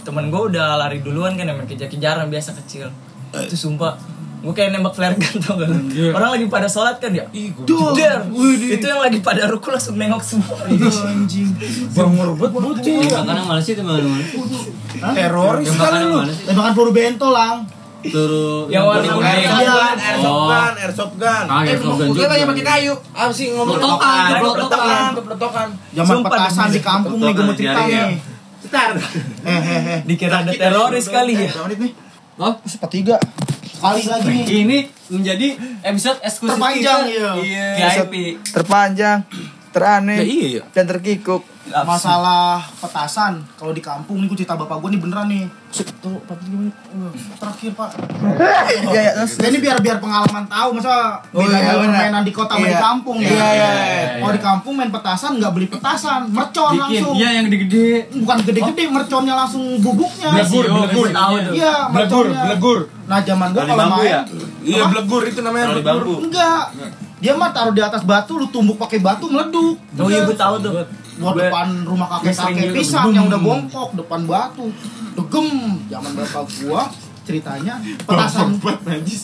Temen 0.03 0.31
gue 0.33 0.43
udah 0.55 0.79
lari 0.81 1.03
duluan 1.03 1.35
kan 1.39 1.47
yang 1.47 1.59
main 1.59 1.69
kejar-kejaran 1.71 2.27
biasa 2.31 2.55
kecil. 2.65 2.91
Itu 3.35 3.55
sumpah. 3.55 3.95
Gue 4.39 4.55
kayak 4.55 4.71
nembak 4.71 4.95
flare 4.95 5.19
gun 5.19 5.43
tau 5.43 5.59
gak 5.59 5.67
lu? 5.67 5.79
Orang 6.15 6.31
lagi 6.35 6.47
pada 6.47 6.71
sholat 6.71 6.99
kan 7.03 7.11
ya. 7.11 7.27
Jedar. 7.31 8.27
itu 8.55 8.87
yang 8.87 9.03
lagi 9.03 9.19
pada 9.19 9.51
ruku 9.51 9.71
langsung 9.71 9.99
nengok 9.99 10.23
semua. 10.23 10.63
Anjing. 10.67 11.55
Bang 11.95 12.15
Merbet 12.15 12.51
bocil. 12.55 13.03
Tembakan 13.03 13.35
yang 13.35 13.47
mana? 13.47 13.63
Teroris 15.15 15.67
yang 15.67 16.07
lu. 16.07 16.19
tembakan 16.47 16.73
peluru 16.75 16.93
bento 16.95 17.29
lang 17.31 17.78
Turu 18.01 18.69
Yang 18.69 18.85
warna 18.85 19.11
kuning. 19.11 19.27
Airsoft 19.29 19.67
gun, 19.67 19.97
airsoft 19.99 20.45
gun, 20.45 20.73
airsoft 20.79 21.15
gun. 21.17 21.45
Ah, 21.45 21.61
ya, 21.61 21.75
slogan 21.75 22.07
Kita 22.07 22.15
juga. 22.15 22.27
tanya 22.29 22.47
pakai 22.47 22.65
kayu. 22.65 22.95
Apa 23.11 23.33
sih 23.33 23.47
ngomong 23.51 23.75
Pelotokan, 23.75 24.29
Pelotokan, 24.37 25.11
pelotokan. 25.19 25.69
Zaman 25.93 26.15
Sumpah, 26.15 26.31
petasan 26.31 26.69
di 26.69 26.81
kampung 26.81 27.19
nih 27.19 27.33
gue 27.33 27.45
mau 27.45 27.55
cerita 27.55 27.81
ya. 27.83 28.03
nih 28.07 28.19
Cetar. 28.59 28.91
eh 29.45 29.63
eh 29.65 29.81
eh 29.89 29.99
dikira 30.05 30.37
ada 30.41 30.51
teroris 30.53 31.07
kali 31.07 31.33
ya 31.33 31.47
berapa 31.49 31.67
menit 31.67 31.79
nih 31.81 31.93
Oh, 32.37 32.55
sepertiga 32.65 33.19
kali 33.77 34.03
lagi 34.05 34.29
nih 34.29 34.47
ini 34.61 34.79
menjadi 35.09 35.49
episode 35.85 36.19
eksklusif 36.21 36.55
Terpanjang, 36.55 37.03
kita. 37.05 37.35
iya. 37.41 37.67
VIP. 37.99 38.15
Terpanjang, 38.45 39.19
teraneh, 39.79 40.19
Ya 40.19 40.27
iya 40.27 40.49
ya. 40.53 40.63
dan 40.73 40.85
terkikuk. 40.87 41.43
masalah 41.69 42.65
petasan 42.75 43.45
kalau 43.53 43.71
di 43.71 43.79
kampung 43.79 44.19
nih 44.19 44.27
gue 44.27 44.41
cerita 44.41 44.57
bapak 44.57 44.81
gue 44.81 44.89
nih 44.89 45.01
beneran 45.01 45.29
nih 45.29 45.45
tuh? 46.01 46.17
Uh, 46.17 47.13
terakhir 47.37 47.77
pak 47.77 47.93
Iya, 48.89 48.89
iya, 48.99 49.11
terus. 49.15 49.37
Ya, 49.37 49.47
ini 49.47 49.59
biar 49.59 49.77
biar 49.79 49.99
pengalaman 49.99 50.49
tahu 50.49 50.69
masa 50.75 51.21
Oh, 51.29 51.39
bedanya 51.39 51.69
iya, 51.69 51.79
permainan 51.79 52.23
di 52.23 52.33
kota 52.33 52.57
sama 52.57 52.65
di 52.65 52.73
Iya. 52.73 52.81
kampung 52.81 53.17
ya 53.19 53.29
Iya, 53.29 53.49
iya, 53.53 53.69
iya. 53.69 54.09
kalau 54.17 54.33
di 54.33 54.43
kampung 54.43 54.73
main 54.75 54.89
petasan 54.89 55.37
nggak 55.37 55.53
beli 55.53 55.69
petasan 55.69 56.21
mercon 56.31 56.73
Bikin, 56.73 56.81
langsung 56.81 57.13
iya 57.15 57.29
yang 57.31 57.45
gede-gede. 57.47 57.89
bukan 58.17 58.39
gede-gede 58.43 58.85
merconnya 58.89 59.35
langsung 59.37 59.63
bubuknya 59.79 60.29
Blegur, 60.33 60.65
Iya, 60.65 60.73
blegur. 60.73 61.07
iya 61.53 61.75
Blegur, 61.85 61.93
merconnya 61.93 62.43
blegur. 62.47 62.81
nah 63.05 63.19
zaman 63.21 63.49
gua 63.51 63.61
Tali 63.61 63.69
kalau 63.69 63.81
bambu 63.85 63.99
main 63.99 64.09
ya? 64.09 64.21
Iya, 64.65 64.83
blegur 64.89 65.23
itu 65.23 65.41
namanya 65.43 65.67
blegur. 65.71 65.85
bambu. 65.85 66.15
enggak 66.25 66.65
dia 67.19 67.33
mah 67.35 67.51
taruh 67.51 67.71
di 67.71 67.83
atas 67.83 68.03
batu 68.03 68.39
lu 68.39 68.47
tumbuk 68.47 68.79
pakai 68.79 68.99
batu 68.99 69.27
meleduk. 69.27 69.75
Oh 69.99 70.07
iya 70.07 70.23
gue 70.23 70.37
tahu 70.37 70.55
tuh. 70.61 70.73
Buat 71.19 71.35
depan 71.35 71.83
rumah 71.83 72.07
kakek 72.15 72.31
kakek 72.31 72.65
juga. 72.65 72.77
pisang 72.79 73.11
yang 73.11 73.27
udah 73.27 73.41
bongkok 73.41 73.91
depan 73.95 74.21
batu. 74.23 74.71
Degem. 75.15 75.49
Zaman 75.87 76.13
bapak 76.15 76.45
gua 76.63 76.83
ceritanya 77.27 77.77
petasan 78.09 78.57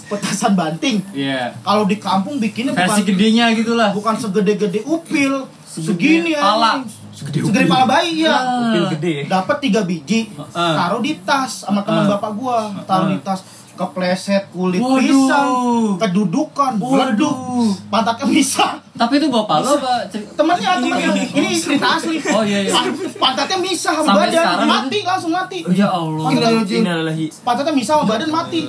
petasan 0.04 0.52
banting. 0.52 1.00
Iya. 1.16 1.56
kalau 1.62 1.88
di 1.88 1.96
kampung 1.96 2.36
bikinnya 2.36 2.76
bukan 2.76 2.84
Versi 2.84 3.02
gedenya 3.08 3.48
gitu 3.56 3.72
lah. 3.72 3.96
bukan 3.96 4.12
segede-gede 4.12 4.84
upil 4.84 5.48
segini 5.64 6.36
ya 6.36 6.44
pala. 6.44 6.84
segede, 7.16 7.64
pala 7.64 7.88
bayi 7.88 8.28
ya. 8.28 8.36
Pil 8.76 8.84
gede. 8.98 9.14
Dapat 9.24 9.56
tiga 9.56 9.88
biji. 9.88 10.28
Ah. 10.52 10.76
taruh 10.84 11.00
di 11.00 11.16
tas 11.24 11.64
sama 11.64 11.80
teman 11.80 12.04
Ah. 12.04 12.18
bapak 12.18 12.32
gua. 12.36 12.58
Taruh 12.84 13.08
di 13.08 13.18
tas 13.24 13.40
kepleset 13.74 14.48
kulit 14.54 14.80
Waduh. 14.80 14.98
pisang 15.02 15.50
kedudukan 16.00 16.72
meleduk 16.78 17.36
pantatnya 17.90 18.26
misah 18.30 18.78
Tapi 18.94 19.18
itu 19.18 19.26
bapak 19.26 19.58
lo 19.58 19.74
apa? 19.74 20.06
temennya 20.38 20.78
temennya 20.78 21.10
ini 21.28 21.50
cerita 21.52 21.98
asli 21.98 22.22
Oh 22.30 22.40
iya 22.40 22.62
iya. 22.62 22.78
pantatnya 23.12 23.58
misah 23.58 23.90
sama 23.92 24.06
Sampai 24.06 24.22
badan 24.24 24.38
sekarang 24.38 24.68
mati 24.70 24.98
langsung 25.02 25.32
mati 25.34 25.58
Ya 25.68 25.88
Allah. 25.90 26.30
Innalillahi 26.30 27.26
pantatnya 27.42 27.74
misah 27.74 27.92
sama 27.96 28.04
badan 28.06 28.30
mati 28.30 28.60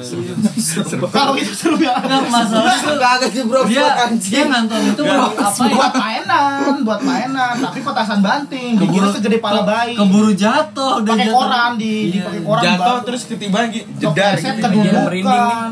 kalau 1.07 1.33
itu 1.35 1.53
seru 1.53 1.77
ya 1.77 1.93
Enggak 1.99 2.25
masalah. 2.25 2.73
Kagak 2.97 3.29
sih 3.29 3.45
bro, 3.45 3.69
Dia 3.69 4.41
ngantor 4.43 4.79
itu 4.83 5.01
buat 5.03 5.33
apa 5.35 5.61
ya? 5.61 5.75
buat 5.77 5.93
mainan 5.93 6.73
buat 6.81 7.01
mainan 7.01 7.53
tapi 7.61 7.79
petasan 7.79 8.19
banting 8.19 8.71
dikira 8.75 9.07
segede 9.09 9.37
pala 9.37 9.61
bayi 9.61 9.93
Keburu 9.93 10.33
jatuh 10.33 11.05
udah 11.05 11.13
pakai 11.13 11.29
koran 11.29 11.71
di 11.75 11.93
di 12.09 12.17
Iya. 12.17 12.25
pakai 12.25 12.41
koran 12.41 12.63
Jatuh 12.65 12.97
terus 13.05 13.21
ketiban 13.25 13.69
gitu. 13.69 13.85
Jedar 14.01 14.33
gitu. 14.35 14.41
Iya, 14.41 14.53
merinding 14.57 15.21
kedudukan 15.21 15.71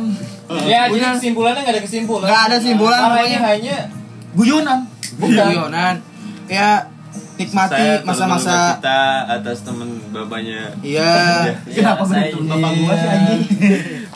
Ya, 0.63 0.85
jadi 0.85 1.17
kesimpulannya 1.17 1.61
nggak 1.63 1.73
ada 1.73 1.81
kesimpulan. 1.81 2.25
Nggak 2.29 2.41
ada 2.43 2.55
kesimpulan, 2.59 2.99
pokoknya. 3.01 3.39
hanya 3.41 3.77
guyonan 4.33 4.89
Bukan. 5.13 5.49
Yonan. 5.53 5.95
Ya 6.49 6.89
nikmati 7.37 8.01
masa-masa 8.05 8.77
kita 8.77 9.25
atas 9.29 9.65
temen 9.65 9.89
bapaknya. 10.13 10.73
Iya. 10.81 11.53
kenapa 11.75 12.03
saya 12.05 12.33
bapak 12.33 12.71
gua 12.81 12.93
sih 12.97 13.09
anjing 13.09 13.41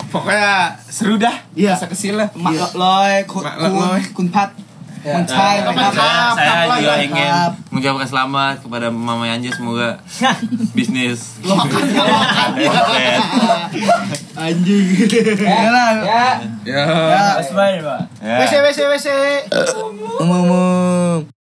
Pokoknya 0.10 0.78
seru 0.90 1.16
dah. 1.22 1.36
Iya. 1.54 1.78
Masa 1.78 1.88
kecil 1.90 2.18
lah. 2.18 2.30
Mak 2.34 2.74
loy, 2.74 3.16
kun 3.30 3.44
Mak 3.44 3.58
loy. 3.62 4.02
kun 4.14 4.28
pat. 4.30 4.54
Kun 5.08 5.24
cai, 5.24 5.64
Nah, 5.64 5.92
saya 5.96 6.36
saya 6.36 6.80
juga 6.84 6.96
ingin 7.00 7.32
mengucapkan 7.72 8.08
selamat 8.08 8.56
kepada 8.60 8.88
Mama 8.92 9.24
Anja 9.24 9.52
semoga 9.56 10.04
bisnis. 10.78 11.40
Anjing. 14.38 14.86
Ya 15.42 15.70
lah. 15.72 15.92
Ya. 16.04 16.26
Ya. 16.68 16.84
Ya. 18.20 18.36
wc 18.44 18.54
wc 18.54 18.80
wc 18.92 19.08
Umum 20.20 21.37